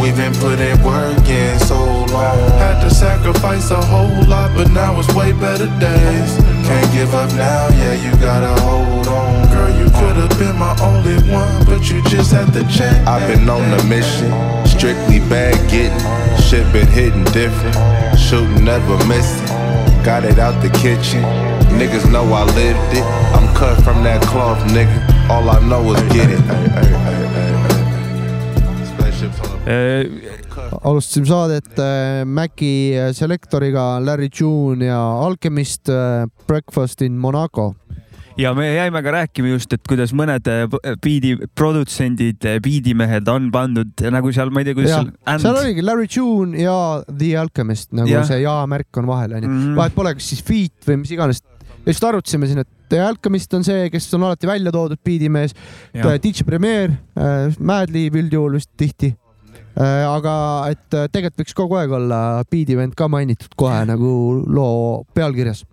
We've 0.00 0.16
been 0.16 0.34
putting 0.34 0.82
work 0.82 1.28
in 1.28 1.58
so 1.60 1.81
long. 2.12 2.38
Had 2.60 2.80
to 2.82 2.90
sacrifice 2.90 3.70
a 3.70 3.80
whole 3.80 4.24
lot, 4.28 4.54
but 4.54 4.70
now 4.70 4.98
it's 5.00 5.12
way 5.14 5.32
better 5.32 5.66
days. 5.80 6.30
Can't 6.68 6.92
give 6.92 7.14
up 7.14 7.30
now, 7.34 7.68
yeah, 7.80 7.94
you 8.04 8.12
gotta 8.20 8.60
hold 8.62 9.08
on. 9.08 9.48
Girl, 9.48 9.70
you 9.80 9.90
could 9.98 10.16
have 10.16 10.38
been 10.38 10.56
my 10.58 10.76
only 10.80 11.16
one, 11.32 11.64
but 11.64 11.90
you 11.90 12.02
just 12.04 12.30
had 12.32 12.52
to 12.52 12.62
check. 12.68 12.94
I've 13.06 13.26
been 13.28 13.48
on 13.48 13.64
a 13.80 13.82
mission, 13.84 14.30
strictly 14.66 15.20
bag 15.28 15.56
getting. 15.70 15.98
Shit 16.40 16.70
been 16.72 16.86
hitting 16.86 17.24
different, 17.32 17.74
shooting 18.18 18.64
never 18.64 18.96
missing. 19.06 19.46
Got 20.04 20.24
it 20.24 20.38
out 20.38 20.60
the 20.62 20.70
kitchen. 20.70 21.22
Niggas 21.78 22.10
know 22.10 22.24
I 22.32 22.44
lived 22.44 22.96
it. 22.96 23.04
I'm 23.34 23.54
cut 23.54 23.82
from 23.82 24.02
that 24.04 24.20
cloth, 24.22 24.58
nigga. 24.72 25.30
All 25.30 25.48
I 25.48 25.60
know 25.66 25.92
is 25.94 26.02
get 26.12 26.28
it. 26.28 26.40
Alustasime 30.84 31.26
saadet 31.28 31.78
äh, 31.78 32.24
Maci 32.26 32.92
äh, 32.98 33.12
Selectoriga 33.14 34.00
Larry 34.02 34.28
June 34.34 34.84
ja 34.84 34.98
Alchemist 35.26 35.88
äh, 35.88 36.26
Breakfast 36.46 37.02
in 37.02 37.18
Monaco. 37.18 37.74
ja 38.36 38.54
me 38.56 38.64
jäime 38.74 39.02
ka 39.04 39.12
rääkima 39.12 39.50
just, 39.52 39.72
et 39.76 39.82
kuidas 39.88 40.14
mõned 40.16 40.46
biidi 41.04 41.34
produtsendid, 41.54 42.40
biidimehed 42.64 43.28
on 43.28 43.50
pandud 43.52 43.92
nagu 44.10 44.32
seal, 44.32 44.48
ma 44.50 44.62
ei 44.62 44.70
tea, 44.70 44.76
kuidas 44.78 44.94
Jah, 44.94 45.04
seal 45.34 45.42
seal 45.44 45.58
oligi 45.60 45.84
Larry 45.84 46.08
June 46.08 46.56
ja 46.64 46.76
The 47.10 47.34
Alchemist 47.42 47.92
nagu 47.92 48.08
ja. 48.08 48.24
see 48.26 48.40
ja-märk 48.42 49.02
on 49.02 49.10
vahel 49.10 49.36
onju 49.36 49.50
Mhm. 49.52 49.74
vahet 49.76 49.94
pole, 49.94 50.14
kas 50.16 50.30
siis 50.32 50.40
feat 50.42 50.88
või 50.88 51.02
mis 51.04 51.12
iganes. 51.12 51.42
ja 51.84 51.92
just 51.92 52.04
arutasime 52.08 52.48
siin, 52.48 52.64
et 52.64 52.68
The 52.88 53.00
Alchemist 53.04 53.54
on 53.54 53.64
see, 53.64 53.90
kes 53.92 54.08
on 54.16 54.24
alati 54.24 54.46
välja 54.48 54.72
toodud 54.72 55.00
biidimees. 55.04 55.52
DJ 55.94 56.42
Premier 56.44 56.90
äh,, 57.16 57.52
Madlib 57.60 58.16
üldjuhul 58.16 58.56
vist 58.58 58.70
tihti 58.76 59.12
aga 59.76 60.34
et 60.72 60.96
äh, 60.96 61.08
tegelikult 61.12 61.42
võiks 61.42 61.56
kogu 61.56 61.78
aeg 61.80 61.92
olla 61.96 62.20
Beat 62.50 62.72
Event 62.74 62.96
ka 62.98 63.08
mainitud 63.08 63.54
kohe 63.56 63.82
nagu 63.92 64.14
loo 64.46 65.04
pealkirjas. 65.14 65.64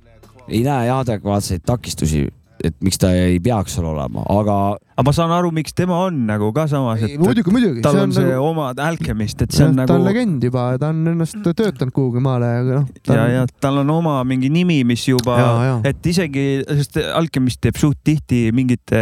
ei 0.47 0.63
näe 0.65 0.89
adekvaatseid 0.93 1.65
takistusi, 1.67 2.27
et 2.63 2.75
miks 2.81 2.97
ta 2.97 3.11
ei 3.13 3.39
peaks 3.43 3.77
seal 3.77 3.89
olema, 3.91 4.23
aga 4.29 4.77
aga 4.99 5.07
ma 5.07 5.15
saan 5.15 5.31
aru, 5.31 5.53
miks 5.55 5.71
tema 5.77 5.95
on 6.09 6.25
nagu 6.27 6.51
ka 6.55 6.67
samas, 6.67 7.03
et 7.07 7.15
muidugi, 7.21 7.53
muidugi, 7.55 7.83
tal 7.85 7.95
see 7.95 8.03
on 8.03 8.09
on 8.09 8.15
see 8.17 8.27
nagu, 8.27 8.47
oma 8.49 8.67
Alchemist, 8.89 9.43
et 9.45 9.55
see 9.55 9.65
on 9.67 9.77
ta 9.77 9.85
nagu 9.85 9.95
on 9.95 10.07
legend 10.07 10.43
juba, 10.43 10.65
ta 10.81 10.89
on 10.93 11.13
ennast 11.13 11.37
töötanud 11.45 11.93
kuhugi 11.95 12.23
maale, 12.23 12.49
aga 12.63 12.79
noh. 12.81 12.87
ja, 13.07 13.25
ja 13.37 13.45
tal 13.63 13.81
on 13.83 13.93
oma 13.93 14.17
mingi 14.27 14.51
nimi, 14.53 14.81
mis 14.87 15.05
juba 15.07 15.37
Ja, 15.39 15.49
ja., 15.63 15.75
et 15.91 16.09
isegi, 16.11 16.45
sest 16.81 16.99
Alchemist 17.15 17.61
teeb 17.63 17.79
suht 17.79 18.01
tihti 18.05 18.41
mingite 18.55 18.99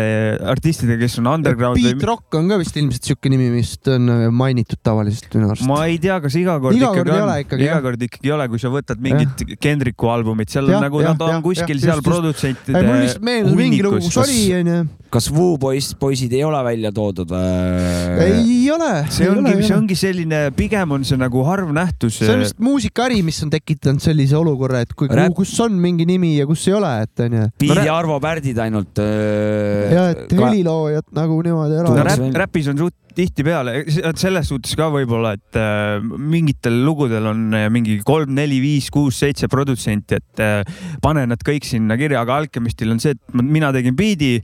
artistidega, 0.54 1.02
kes 1.06 1.18
on 1.22 1.32
underground 1.32 1.80
Beat 1.80 1.98
või 1.98 2.10
Rock 2.12 2.38
on 2.38 2.52
ka 2.52 2.60
vist 2.62 2.78
ilmselt 2.80 3.10
siuke 3.10 3.32
nimi, 3.34 3.50
mis 3.56 3.74
on 3.94 4.12
äh, 4.14 4.26
mainitud 4.34 4.82
tavaliselt 4.86 5.34
minu 5.38 5.52
arust. 5.54 5.66
ma 5.70 5.82
ei 5.90 5.98
tea, 6.04 6.20
kas 6.24 6.38
iga 6.40 6.58
kord 6.62 6.78
Iga 6.78 6.92
kord 6.94 7.08
ikkagi 7.08 7.16
ei 7.16 7.18
on 7.18 7.28
ole, 7.28 7.40
ikkagi, 7.46 7.68
iga 7.68 7.80
kord 7.88 8.08
ikkagi 8.10 8.32
ei 8.32 8.36
ole, 8.38 8.50
kui 8.54 8.62
sa 8.62 8.74
võtad 8.74 9.04
mingit 9.04 9.46
Kendricku 9.64 10.12
albumit, 10.14 10.54
seal 10.54 10.70
Jah, 10.70 10.78
on 10.78 10.88
nagu 10.88 11.02
jah, 11.02 11.16
nad 11.16 11.26
on 11.26 11.36
jah, 11.38 11.44
kuskil 11.46 11.78
jah, 11.80 11.86
seal 11.88 12.02
just, 12.02 12.10
produtsentide 12.10 12.84
mul 12.86 13.02
lihtsalt 13.04 13.28
meenus 13.28 13.58
mingi 13.58 13.82
lugu, 13.86 14.04
kus 14.06 14.22
oli, 14.22 14.42
onju. 14.60 14.80
kas 15.14 15.32
Wu 15.34 15.50
poiss, 15.88 15.96
poisid 16.00 16.34
ei 16.34 16.44
ole 16.44 16.60
välja 16.66 16.92
toodud 16.92 17.32
äh,? 17.32 18.20
ei 18.26 18.70
ole. 18.72 19.06
see 19.14 19.30
ongi, 19.30 19.56
see 19.64 19.76
ongi 19.76 19.98
selline, 19.98 20.42
pigem 20.58 20.92
on 20.98 21.06
see 21.08 21.20
nagu 21.20 21.44
harv 21.48 21.72
nähtus. 21.76 22.20
see 22.20 22.32
on 22.34 22.44
vist 22.44 22.60
muusikaäri, 22.60 23.22
mis 23.26 23.40
on 23.46 23.52
tekitanud 23.54 24.04
sellise 24.04 24.38
olukorra, 24.38 24.84
et 24.86 24.94
kui, 24.98 25.08
Räpp- 25.08 25.36
kus 25.38 25.54
on 25.64 25.78
mingi 25.82 26.08
nimi 26.10 26.36
ja 26.38 26.48
kus 26.50 26.68
ei 26.68 26.78
ole, 26.78 26.92
et 27.06 27.26
onju. 27.28 27.48
No 27.72 27.88
ja 27.88 27.98
Arvo 27.98 28.20
Pärdid 28.24 28.58
ainult 28.64 29.02
äh,. 29.04 29.92
ja 29.94 30.08
et 30.16 30.38
heliloojad 30.38 31.12
nagu 31.18 31.42
niimoodi 31.46 31.82
ära 31.82 31.92
no 31.92 32.08
räpp, 32.08 32.32
räpis 32.46 32.72
on 32.74 32.82
suht 32.86 32.98
tihtipeale, 33.18 33.80
selles 34.20 34.50
suhtes 34.52 34.76
ka 34.78 34.92
võib-olla, 34.94 35.32
et 35.38 35.58
äh, 35.58 35.98
mingitel 36.04 36.76
lugudel 36.86 37.32
on 37.32 37.48
äh, 37.58 37.66
mingi 37.74 37.98
kolm, 38.06 38.36
neli, 38.38 38.60
viis, 38.62 38.92
kuus, 38.94 39.18
seitse 39.24 39.50
produtsenti, 39.50 40.20
et 40.20 40.44
äh, 40.44 40.84
pane 41.02 41.26
nad 41.30 41.42
kõik 41.46 41.66
sinna 41.66 41.98
kirja, 41.98 42.22
aga 42.22 42.44
Alchemistil 42.44 42.94
on 42.94 43.02
see, 43.02 43.16
et 43.18 43.34
ma- 43.34 43.46
mina 43.58 43.74
tegin 43.74 43.98
biidi. 43.98 44.36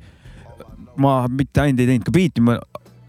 Ma 0.98 1.28
mitte 1.30 1.62
ainult 1.62 1.80
ei 1.80 1.88
teinud 1.94 2.06
ka 2.06 2.12
biiti, 2.16 2.42
ma 2.42 2.60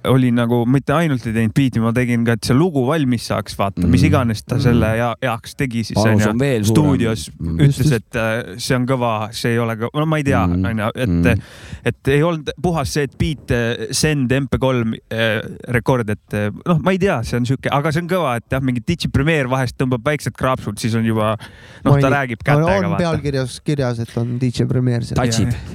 olin 0.05 0.35
nagu 0.37 0.59
mitte 0.69 0.93
ainult 0.93 1.25
ei 1.25 1.33
teinud 1.33 1.55
biiti, 1.57 1.81
ma 1.81 1.89
tegin 1.97 2.27
ka, 2.27 2.35
et 2.37 2.45
see 2.45 2.53
lugu 2.57 2.83
valmis 2.85 3.25
saaks, 3.31 3.55
vaata, 3.57 3.87
mis 3.89 4.03
Mm. 4.03 4.09
iganes 4.11 4.43
ta 4.45 4.59
selle 4.61 4.91
hea, 4.99 5.07
heaks 5.23 5.55
tegi 5.57 5.81
siis 5.89 5.97
onju 5.97 6.29
on 6.29 6.39
veel 6.43 6.67
stuudios 6.69 7.31
Mm. 7.41 7.59
Just, 7.65 7.81
ütles, 7.81 7.93
et 7.97 8.19
äh, 8.21 8.59
see 8.61 8.77
on 8.77 8.85
kõva, 8.87 9.13
see 9.33 9.55
ei 9.55 9.59
ole 9.65 9.77
kõva, 9.81 10.03
no 10.03 10.07
ma 10.11 10.19
ei 10.21 10.27
tea, 10.29 10.43
Mm. 10.47 10.69
onju, 10.73 10.91
et 10.95 11.09
Mm. 11.09 11.43
et 11.89 12.09
ei 12.13 12.21
olnud 12.23 12.51
puhas 12.61 12.93
see, 12.93 13.05
et 13.09 13.17
beat 13.17 13.51
äh, 13.57 13.87
send 13.97 14.29
MP3 14.31 14.93
äh, 15.11 15.41
rekord, 15.73 16.11
et 16.11 16.39
noh, 16.67 16.79
ma 16.85 16.93
ei 16.93 16.99
tea, 16.99 17.23
see 17.25 17.39
on 17.41 17.47
sihuke, 17.49 17.73
aga 17.73 17.91
see 17.91 18.03
on 18.05 18.09
kõva, 18.13 18.37
et 18.37 18.45
jah, 18.53 18.61
mingi 18.61 18.85
Digipremiere 18.85 19.49
vahest 19.49 19.79
tõmbab 19.81 20.05
väiksed 20.05 20.37
kraapsud, 20.37 20.77
siis 20.79 20.95
on 20.95 21.05
juba 21.09 21.39
noh, 21.85 21.97
ta 21.97 22.13
räägib 22.13 22.45
kätega 22.45 22.91
on 22.93 22.99
pealkirjas 23.01 23.61
kirjas, 23.65 24.05
et 24.05 24.13
on 24.21 24.37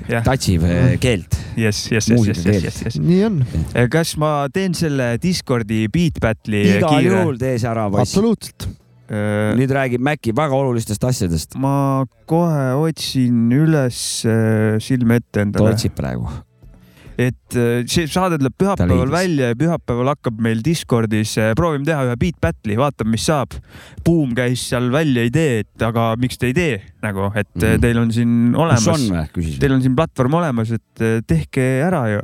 jah, 0.08 0.22
touchib 0.24 0.69
äh, 0.69 1.00
keelt. 1.02 1.38
jess, 1.57 1.88
jess, 1.91 2.09
jess, 2.12 2.27
jess, 2.27 2.43
jess, 2.45 2.65
jess, 2.65 2.81
jess. 2.85 2.99
nii 3.03 3.21
on, 3.27 3.39
kas 3.91 4.15
ma 4.21 4.33
teen 4.53 4.75
selle 4.77 5.13
Discordi 5.21 5.85
beat 5.93 6.19
battle'i 6.23 6.77
igal 6.77 7.05
juhul? 7.05 7.39
tee 7.41 7.57
see 7.62 7.69
ära, 7.71 7.88
poiss. 7.91 8.09
absoluutselt. 8.09 8.69
nüüd 9.57 9.71
räägib 9.73 10.03
Maci 10.05 10.35
väga 10.38 10.57
olulistest 10.57 11.03
asjadest. 11.09 11.57
ma 11.57 12.05
kohe 12.29 12.67
otsin 12.77 13.49
üles 13.55 14.03
äh, 14.29 14.77
silme 14.83 15.17
ette 15.21 15.39
ta 15.39 15.45
endale, 15.47 15.73
otsib 15.73 15.97
praegu. 15.97 16.29
Et 17.19 17.58
äh, 17.60 17.84
see 17.89 18.08
saade 18.08 18.39
tuleb 18.39 18.55
pühapäeval 18.60 19.12
välja 19.12 19.51
ja 19.51 19.58
pühapäeval 19.60 20.13
hakkab 20.13 20.39
meil 20.43 20.63
Discordis, 20.65 21.36
proovime 21.60 21.88
teha 21.88 22.05
ühe 22.08 22.17
beat 22.19 22.39
battle'i, 22.43 22.77
vaatame, 22.79 23.15
mis 23.17 23.27
saab. 23.27 23.58
Buum 24.05 24.32
käis 24.38 24.63
seal 24.71 24.88
välja 24.93 25.25
idee, 25.27 25.63
et 25.65 25.86
aga 25.86 26.13
miks 26.19 26.39
te 26.39 26.49
ei 26.51 26.55
tee 26.55 26.77
nagu, 27.03 27.29
et 27.34 27.49
mm. 27.55 27.65
Mhm. 27.65 27.82
teil 27.84 27.99
on 28.01 28.13
siin 28.15 28.38
olemas 28.60 29.08
teil 29.60 29.75
on 29.75 29.82
siin 29.84 29.95
platvorm 29.97 30.39
olemas, 30.39 30.71
et 30.75 31.03
äh, 31.03 31.19
tehke 31.27 31.65
ära 31.86 32.05
ju. 32.13 32.21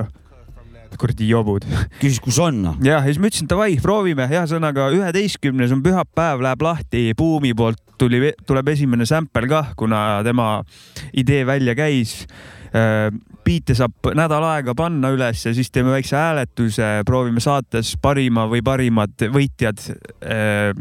kuradi 0.96 1.26
jobud. 1.28 1.64
küsis, 2.00 2.20
kus 2.24 2.38
on, 2.40 2.62
noh. 2.64 2.76
ja, 2.80 2.96
ja 2.96 3.04
siis 3.04 3.18
ma 3.20 3.28
ütlesin 3.28 3.48
davai, 3.50 3.74
proovime, 3.84 4.24
hea 4.30 4.46
sõnaga 4.48 4.88
üheteistkümnes 4.96 5.74
on 5.74 5.82
pühapäev, 5.84 6.40
läheb 6.46 6.62
lahti, 6.64 7.10
Buumi 7.18 7.52
poolt 7.58 7.82
tuli, 8.00 8.30
tuleb 8.48 8.70
esimene 8.72 9.04
sample 9.08 9.48
kah, 9.50 9.74
kuna 9.76 10.22
tema 10.24 10.62
idee 11.12 11.44
välja 11.48 11.76
käis. 11.76 12.22
Biite 13.46 13.76
saab 13.78 14.10
nädal 14.18 14.44
aega 14.48 14.74
panna 14.76 15.12
üles 15.14 15.44
ja 15.46 15.54
siis 15.54 15.70
teeme 15.70 15.94
väikse 15.94 16.18
hääletuse, 16.18 16.90
proovime 17.06 17.42
saates 17.42 17.94
parima 18.02 18.46
või 18.50 18.62
parimad 18.66 19.26
võitjad 19.32 19.82
äh, 19.86 20.74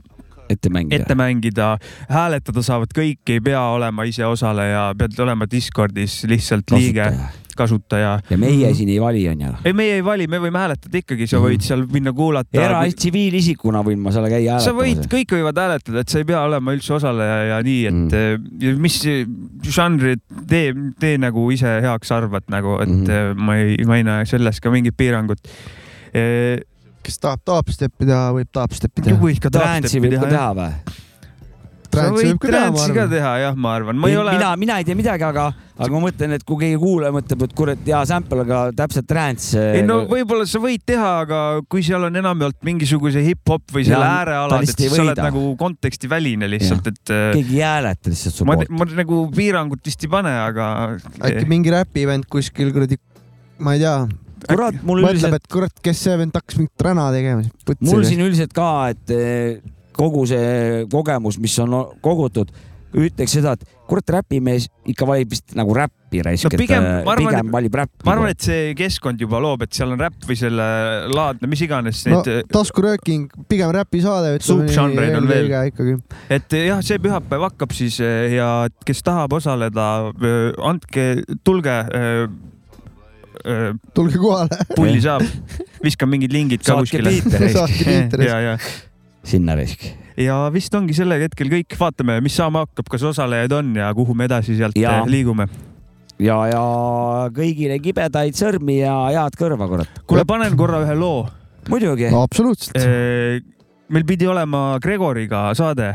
ette 0.50 0.70
mängida. 0.70 1.02
ette 1.02 1.16
mängida. 1.16 1.70
hääletada 2.10 2.64
saavad 2.66 2.94
kõik, 2.96 3.24
ei 3.30 3.42
pea 3.42 3.62
olema 3.76 4.06
ise 4.10 4.26
osaleja, 4.26 4.92
pead 4.98 5.20
olema 5.20 5.48
Discordis 5.52 6.24
lihtsalt 6.30 6.74
liige, 6.76 7.10
kasutaja. 7.58 8.18
ja 8.30 8.38
meie 8.42 8.74
siin 8.78 8.92
ei 8.94 9.00
vali, 9.02 9.26
onju. 9.32 9.54
ei, 9.66 9.74
meie 9.78 10.00
ei 10.00 10.06
vali, 10.06 10.28
me 10.32 10.42
võime 10.44 10.62
hääletada 10.62 11.02
ikkagi, 11.02 11.28
sa 11.32 11.42
võid 11.44 11.66
seal 11.66 11.86
minna 11.92 12.14
kuulata. 12.16 12.54
era-, 12.60 12.84
tsiviilisikuna 12.92 13.84
võin 13.86 14.02
ma 14.04 14.14
seal 14.16 14.30
käia 14.32 14.60
sa 14.64 14.76
võid, 14.76 15.00
hääletamas. 15.00 15.12
kõik 15.16 15.36
võivad 15.38 15.64
hääletada, 15.64 16.06
et 16.06 16.14
sa 16.14 16.22
ei 16.22 16.30
pea 16.30 16.44
olema 16.46 16.76
üldse 16.76 16.96
osaleja 16.98 17.40
ja 17.54 17.62
nii, 17.66 17.82
et 17.92 18.18
mm. 18.20 18.82
mis 18.86 19.00
žanri 19.76 20.18
tee, 20.50 20.74
tee 21.00 21.18
nagu 21.22 21.48
ise 21.56 21.80
heaks 21.86 22.12
arvad 22.16 22.48
nagu, 22.52 22.80
et 22.84 22.92
mm 22.92 23.06
Mhm. 23.06 23.40
ma 23.46 23.56
ei, 23.58 23.78
ma 23.86 23.98
ei 24.00 24.06
näe 24.06 24.26
selles 24.30 24.62
ka 24.62 24.72
mingit 24.74 24.96
piirangut. 24.98 25.42
kes 27.06 27.20
tahab 27.22 27.42
dubstepi 27.46 28.08
teha, 28.08 28.30
võib 28.34 28.50
dubstepi 28.56 29.04
teha. 29.06 29.18
võid 29.20 29.42
ka 29.44 29.52
Transi 29.54 30.00
võib 30.02 30.16
ka 30.16 30.30
jah. 30.30 30.32
teha 30.32 30.54
või? 30.58 31.04
Sa 31.96 32.08
võid 32.14 32.32
võib 32.32 32.96
ka 32.96 33.06
teha, 33.12 33.32
jah, 33.44 33.56
ma 33.60 33.76
arvan, 33.80 34.00
ma 34.00 34.10
ei 34.12 34.18
ole. 34.20 34.34
mina, 34.38 34.50
mina 34.60 34.80
ei 34.82 34.88
tea 34.88 34.98
midagi, 34.98 35.26
aga, 35.28 35.46
aga 35.76 35.90
ma 35.94 36.02
mõtlen, 36.06 36.36
et 36.38 36.46
kui 36.48 36.60
keegi 36.62 36.80
kuulaja 36.82 37.16
mõtleb, 37.16 37.46
et 37.48 37.56
kurat, 37.58 37.86
hea 37.88 38.02
sample, 38.10 38.44
aga 38.46 38.60
täpselt 38.78 39.08
trance. 39.10 39.64
ei 39.80 39.86
no 39.86 40.02
võib-olla 40.10 40.48
sa 40.50 40.62
võid 40.64 40.84
teha, 40.88 41.12
aga 41.26 41.42
kui 41.72 41.86
seal 41.86 42.08
on 42.10 42.20
enamjaolt 42.22 42.60
mingisuguse 42.68 43.24
hip-hop 43.26 43.76
või 43.76 43.88
selle 43.88 44.10
äärealad, 44.10 44.58
et 44.60 44.68
lihtsalt 44.68 44.84
ei 44.84 44.92
siis 44.92 45.00
sa 45.00 45.08
oled 45.08 45.24
nagu 45.28 45.46
kontekstiväline 45.62 46.52
lihtsalt, 46.52 46.92
et 46.92 47.16
äh, 47.16 47.32
keegi 47.38 47.60
ei 47.62 47.66
hääleta 47.66 48.14
lihtsalt 48.14 48.40
su 48.42 48.50
ma, 48.50 48.60
poolt. 48.60 48.76
ma 48.76 48.90
nagu 49.02 49.24
piirangut 49.36 49.84
vist 49.86 50.06
ei 50.06 50.12
pane, 50.12 50.36
aga 50.50 50.70
äkki 51.22 51.48
mingi 51.50 51.74
räpi 51.74 52.06
event 52.06 52.30
kuskil 52.32 52.72
kuradi, 52.76 53.00
ma 53.64 53.78
ei 53.78 53.84
tea, 53.84 53.98
kurat, 54.50 54.82
mul 54.86 55.02
mõtleb, 55.04 55.18
üldiselt, 55.18 55.38
et 55.40 55.50
kurat, 55.52 55.80
kes 55.84 56.02
see 56.08 56.18
vend 56.20 56.36
hakkas 56.36 56.60
mingit 56.60 56.86
räna 56.88 57.08
tegema. 57.16 57.46
mul 57.88 58.06
siin 58.08 58.24
üldiselt 58.26 58.54
ka, 58.56 58.70
et 58.94 59.14
eh, 59.16 59.64
kogu 59.98 60.26
see 60.30 60.86
kogemus, 60.92 61.40
mis 61.42 61.58
on 61.64 61.76
kogutud, 62.04 62.52
ütleks 62.96 63.34
seda, 63.36 63.58
et 63.58 63.64
kurat, 63.90 64.08
räpimees 64.16 64.70
ikka 64.88 65.04
valib 65.10 65.34
vist 65.34 65.52
nagu 65.58 65.74
räppi 65.76 66.22
raisk 66.24 66.48
No 66.48 66.52
et 66.56 66.62
pigem- 66.62 66.86
ma 67.04 67.12
arvan, 67.12 67.28
pigem 67.34 67.50
valib 67.52 67.76
räppi. 67.76 68.06
ma 68.08 68.14
arvan, 68.14 68.30
et 68.32 68.40
see 68.46 68.70
keskkond 68.80 69.20
juba 69.20 69.42
loob, 69.44 69.66
et 69.66 69.74
seal 69.76 69.92
on 69.92 70.00
räpp 70.00 70.24
või 70.30 70.38
selle 70.40 70.64
laadne, 71.12 71.50
mis 71.52 71.60
iganes 71.66 72.06
no 72.08 72.22
need, 72.24 72.48
taskurööking, 72.56 73.28
pigem 73.52 73.74
räpisaade. 73.76 74.38
Subžanreid 74.48 75.18
on 75.20 75.28
veel. 75.28 75.52
ikkagi. 75.74 75.98
et 76.30 76.56
jah, 76.62 76.80
see 76.88 76.98
pühapäev 77.04 77.44
hakkab 77.50 77.76
siis 77.76 78.00
ja 78.00 78.50
kes 78.88 79.04
tahab 79.04 79.34
osaleda, 79.42 79.90
andke, 80.64 81.10
tulge. 81.44 81.78
tulge 83.94 84.18
kohale. 84.18 84.50
pulli 84.76 85.02
saab, 85.04 85.22
viskan 85.84 86.10
mingid 86.10 86.32
lingid 86.34 86.64
ka 86.64 86.80
Saatke 86.80 87.02
kuskile. 87.04 87.52
saatke 87.54 88.26
ja, 88.32 88.58
sinna 89.26 89.56
raisk. 89.58 89.82
ja 90.22 90.38
vist 90.54 90.74
ongi 90.78 90.94
sellel 90.96 91.26
hetkel 91.26 91.50
kõik, 91.52 91.76
vaatame, 91.80 92.20
mis 92.24 92.36
saama 92.38 92.66
hakkab, 92.66 92.88
kas 92.94 93.04
osalejaid 93.12 93.52
on 93.58 93.74
ja 93.76 93.90
kuhu 93.98 94.14
me 94.16 94.28
edasi 94.30 94.56
sealt 94.60 94.78
Ja. 94.80 95.00
eh, 95.02 95.10
liigume. 95.12 95.48
ja, 96.20 96.38
ja 96.52 96.62
kõigile 97.36 97.80
kibedaid 97.84 98.38
sõrmi 98.38 98.80
ja 98.84 98.94
head 99.12 99.36
kõrva, 99.40 99.68
kurat. 99.68 99.90
kuule, 100.08 100.24
panen 100.26 100.56
korra 100.58 100.84
ühe 100.86 100.96
loo. 101.00 101.26
muidugi 101.70 102.12
no 102.14 102.22
absoluutselt. 102.24 102.78
meil 103.90 104.06
pidi 104.08 104.26
olema 104.28 104.78
Gregoriga 104.82 105.50
saade 105.58 105.92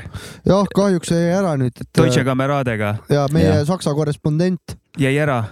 jah, 0.46 0.66
kahjuks 0.74 1.10
jäi 1.14 1.30
ära 1.34 1.56
nüüd, 1.58 1.72
et 1.80 1.88
Deutsche 1.96 2.24
Kameradega, 2.26 2.96
ja 3.10 3.24
meie 3.32 3.48
Jah. 3.48 3.64
saksa 3.66 3.94
korrespondent, 3.94 4.76
jäi 4.98 5.16
ära, 5.18 5.44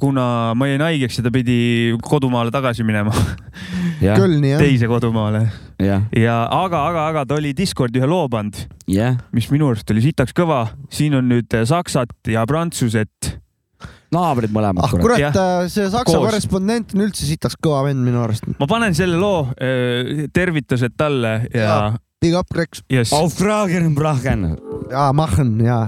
kuna 0.00 0.54
ma 0.54 0.66
jäin 0.70 0.82
haigeks 0.82 1.18
ja 1.20 1.22
ta 1.26 1.30
pidi 1.34 1.92
kodumaale 2.02 2.50
tagasi 2.50 2.82
minema, 2.86 3.12
Kölni 4.00 4.54
jah. 4.54 4.58
teise 4.62 4.88
kodumaale 4.90 5.44
jah, 5.80 6.06
ja 6.16 6.36
aga, 6.54 6.84
aga, 6.90 7.04
aga 7.12 7.26
ta 7.28 7.38
oli 7.38 7.52
Discordi 7.56 8.00
ühe 8.00 8.08
loo 8.10 8.28
pannud, 8.32 8.58
jah. 8.90 9.18
mis 9.36 9.48
minu 9.52 9.70
arust 9.70 9.90
oli 9.94 10.04
sitaks 10.04 10.36
kõva. 10.36 10.66
siin 10.92 11.16
on 11.18 11.28
nüüd 11.30 11.60
saksat 11.68 12.32
ja 12.32 12.44
prantsuset. 12.48 13.32
naabrid 14.10 14.52
mõlemad 14.54 14.84
ah, 14.84 14.92
kurat. 14.92 15.18
kurat, 15.20 15.70
see 15.70 15.88
saksa 15.88 16.16
Koos. 16.16 16.28
korrespondent 16.28 16.94
on 16.96 17.06
üldse 17.06 17.26
sitaks 17.28 17.58
kõva 17.62 17.84
vend 17.88 18.04
minu 18.04 18.22
arust. 18.24 18.46
ma 18.58 18.68
panen 18.70 18.96
selle 18.96 19.18
loo, 19.20 19.48
tervitused 20.34 20.96
talle 20.98 21.34
ja 21.54 21.66
Jaa. 21.66 21.90
Big 22.20 22.34
up, 22.36 22.52
Rex. 22.52 22.82
jess. 22.92 23.14
Auf 23.16 23.32
Fragen, 23.32 23.94
Brachen. 23.94 24.58
ja, 24.90 25.06
machen 25.16 25.56
ja. 25.64 25.86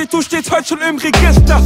Dich, 0.00 0.08
du 0.08 0.22
stehst 0.22 0.50
heute 0.50 0.68
schon 0.68 0.80
im 0.80 0.96
Register. 0.98 1.60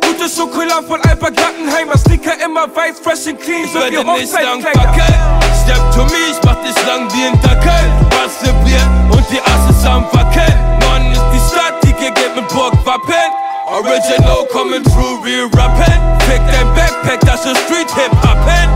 Gutes 0.00 0.36
Schokolade 0.36 0.86
von 0.86 1.00
Alba 1.02 1.30
Gattenheimer, 1.30 1.96
Sneaker 1.96 2.32
immer 2.44 2.66
weiß, 2.74 3.00
fresh 3.02 3.28
and 3.28 3.40
clean, 3.40 3.68
so 3.72 3.78
wie 3.78 3.96
werde 3.96 4.12
nicht 4.12 4.32
lang 4.32 4.60
verkehrt. 4.60 5.14
Step 5.62 5.80
to 5.92 6.04
me, 6.04 6.20
ich 6.30 6.38
mach 6.44 6.56
dich 6.62 6.74
lang 6.86 7.08
wie 7.12 7.26
ein 7.26 7.40
Dackel. 7.40 7.72
Was 8.10 8.42
Bier 8.64 8.80
und 9.10 9.24
die 9.30 9.40
Asses 9.40 9.86
am 9.86 10.04
Wackeln. 10.12 10.54
Mann 10.80 11.12
ist 11.12 11.22
die 11.32 11.54
Stadt, 11.54 11.74
die 11.84 11.92
gegeben 11.92 12.34
mit 12.36 12.48
Burgwappen. 12.48 13.30
Original 13.66 14.46
coming 14.52 14.82
through, 14.84 15.22
real 15.24 15.48
rappen. 15.54 15.94
Fick 16.26 16.42
dein 16.50 16.74
Backpack, 16.74 17.20
das 17.20 17.46
ist 17.46 17.58
Street 17.64 17.90
Hip 17.94 18.12
Hoppen. 18.22 18.68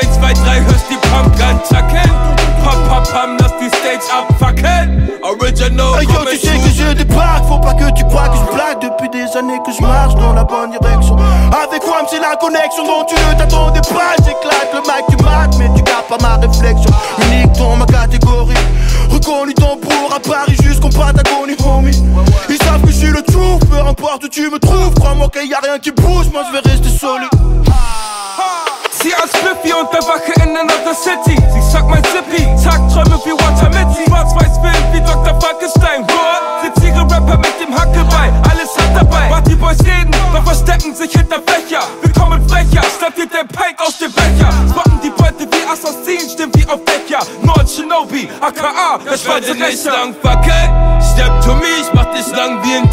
1, 0.00 0.14
2, 0.14 0.32
3, 0.32 0.60
hörst 0.60 0.86
die 0.90 0.96
Pumpgun 1.08 1.60
zacken. 1.68 2.41
Pam, 2.64 2.78
pam, 2.88 3.02
pam, 3.12 3.36
lass 3.38 3.52
die 3.58 3.68
Stage 3.68 4.06
abfackeln. 4.10 5.10
Original 5.22 5.94
Hey 5.98 6.06
yo, 6.06 6.24
tu 6.30 6.36
sais 6.36 6.58
que 6.58 6.70
je 6.70 6.92
débarque, 6.94 7.46
faut 7.46 7.58
pas 7.58 7.74
que 7.74 7.90
tu 7.92 8.04
crois 8.04 8.28
que 8.28 8.36
je 8.36 8.54
blague. 8.54 8.80
Depuis 8.80 9.08
des 9.10 9.36
années 9.36 9.60
que 9.64 9.72
je 9.72 9.82
marche 9.82 10.14
dans 10.16 10.32
la 10.32 10.44
bonne 10.44 10.70
direction. 10.70 11.16
Avec 11.50 11.82
Wam 11.86 12.06
c'est 12.08 12.20
la 12.20 12.36
connexion 12.36 12.84
dont 12.84 13.04
tu 13.04 13.14
ne 13.14 13.38
t'attendais 13.38 13.80
pas. 13.80 14.16
J'éclate 14.24 14.70
le 14.74 14.80
mic, 14.80 15.04
tu 15.10 15.24
mates, 15.24 15.56
mais 15.58 15.70
tu 15.76 15.82
gardes 15.82 16.06
pas 16.06 16.18
ma 16.20 16.36
réflexion. 16.36 16.90
Unique 17.30 17.52
dans 17.52 17.76
ma 17.76 17.86
catégorie. 17.86 18.54
Reconnu 19.10 19.54
ton 19.54 19.76
pour 19.76 20.14
à 20.14 20.20
Paris 20.20 20.56
jusqu'en 20.62 20.90
Patagonie, 20.90 21.56
homie. 21.64 22.02
Ils 22.48 22.58
savent 22.62 22.82
que 22.82 22.90
je 22.90 22.96
suis 22.96 23.10
le 23.10 23.22
truth, 23.22 23.68
peu 23.70 23.78
importe 23.78 24.24
où 24.24 24.28
tu 24.28 24.50
me 24.50 24.58
trouves. 24.58 24.94
Crois-moi 24.94 25.28
qu'il 25.28 25.48
y 25.48 25.54
a 25.54 25.60
rien 25.62 25.78
qui 25.78 25.92
bouge, 25.92 26.26
moi 26.32 26.42
je 26.48 26.52
vais 26.52 26.68
rester 26.68 26.88
solide 26.88 27.28
Sie 29.02 29.12
als 29.14 29.30
Spliffy 29.32 29.72
und 29.74 29.92
der 29.92 30.02
Wache 30.02 30.32
in 30.42 30.56
another 30.56 30.94
city. 30.94 31.36
Sie 31.52 31.70
sagt 31.72 31.88
mein 31.88 32.02
Zippy, 32.04 32.44
Tagträume 32.62 33.18
wie 33.24 33.32
Walter 33.32 33.68
Mitty. 33.70 34.04
Schwarz-Weiß-Film 34.08 34.84
wie 34.92 35.00
Dr. 35.00 35.40
Frankenstein. 35.40 36.02
What? 36.06 36.62
Sitziere 36.62 37.00
Rapper 37.02 37.38
mit 37.38 37.54
dem 37.60 37.74
Hackelbein, 37.74 38.32
alles 38.48 38.70
hat 38.78 38.94
dabei. 38.94 39.28
Party 39.28 39.56
Boys 39.56 39.78
reden, 39.80 40.12
doch 40.32 40.44
verstecken 40.44 40.94
sich 40.94 41.10
hinter 41.10 41.40
Fächer. 41.46 41.82
Wir 42.02 42.12
kommen 42.12 42.48
frecher, 42.48 42.82
statt 42.96 43.16
dir 43.16 43.26
der 43.26 43.44
Pike 43.44 43.82
aus 43.84 43.98
dem 43.98 44.12
Becher. 44.12 44.48
Spotten 44.70 45.00
die 45.02 45.10
Beute 45.10 45.48
wie 45.50 45.66
Assassinen, 45.68 46.30
stimmt 46.30 46.56
wie 46.56 46.68
auf 46.68 46.80
Dächer. 46.84 47.26
Nord 47.42 47.68
Shinobi, 47.68 48.28
aka, 48.40 48.98
der 49.04 49.14
Ich 49.14 49.26
werde 49.26 49.46
schwarze 49.46 49.54
nicht 49.54 49.86
Rächer. 49.86 49.90
lang 49.92 50.14
verkehrt. 50.22 50.70
Step 51.12 51.40
to 51.44 51.54
me, 51.56 51.66
ich 51.80 51.92
mach 51.92 52.06
dich 52.14 52.28
lang 52.36 52.62
wie 52.62 52.76
ein 52.76 52.88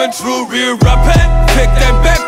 coming 0.00 0.12
true, 0.12 0.46
real 0.46 0.76
rap 0.78 1.04
Pick 1.48 1.68
that 1.78 2.00
back. 2.02 2.19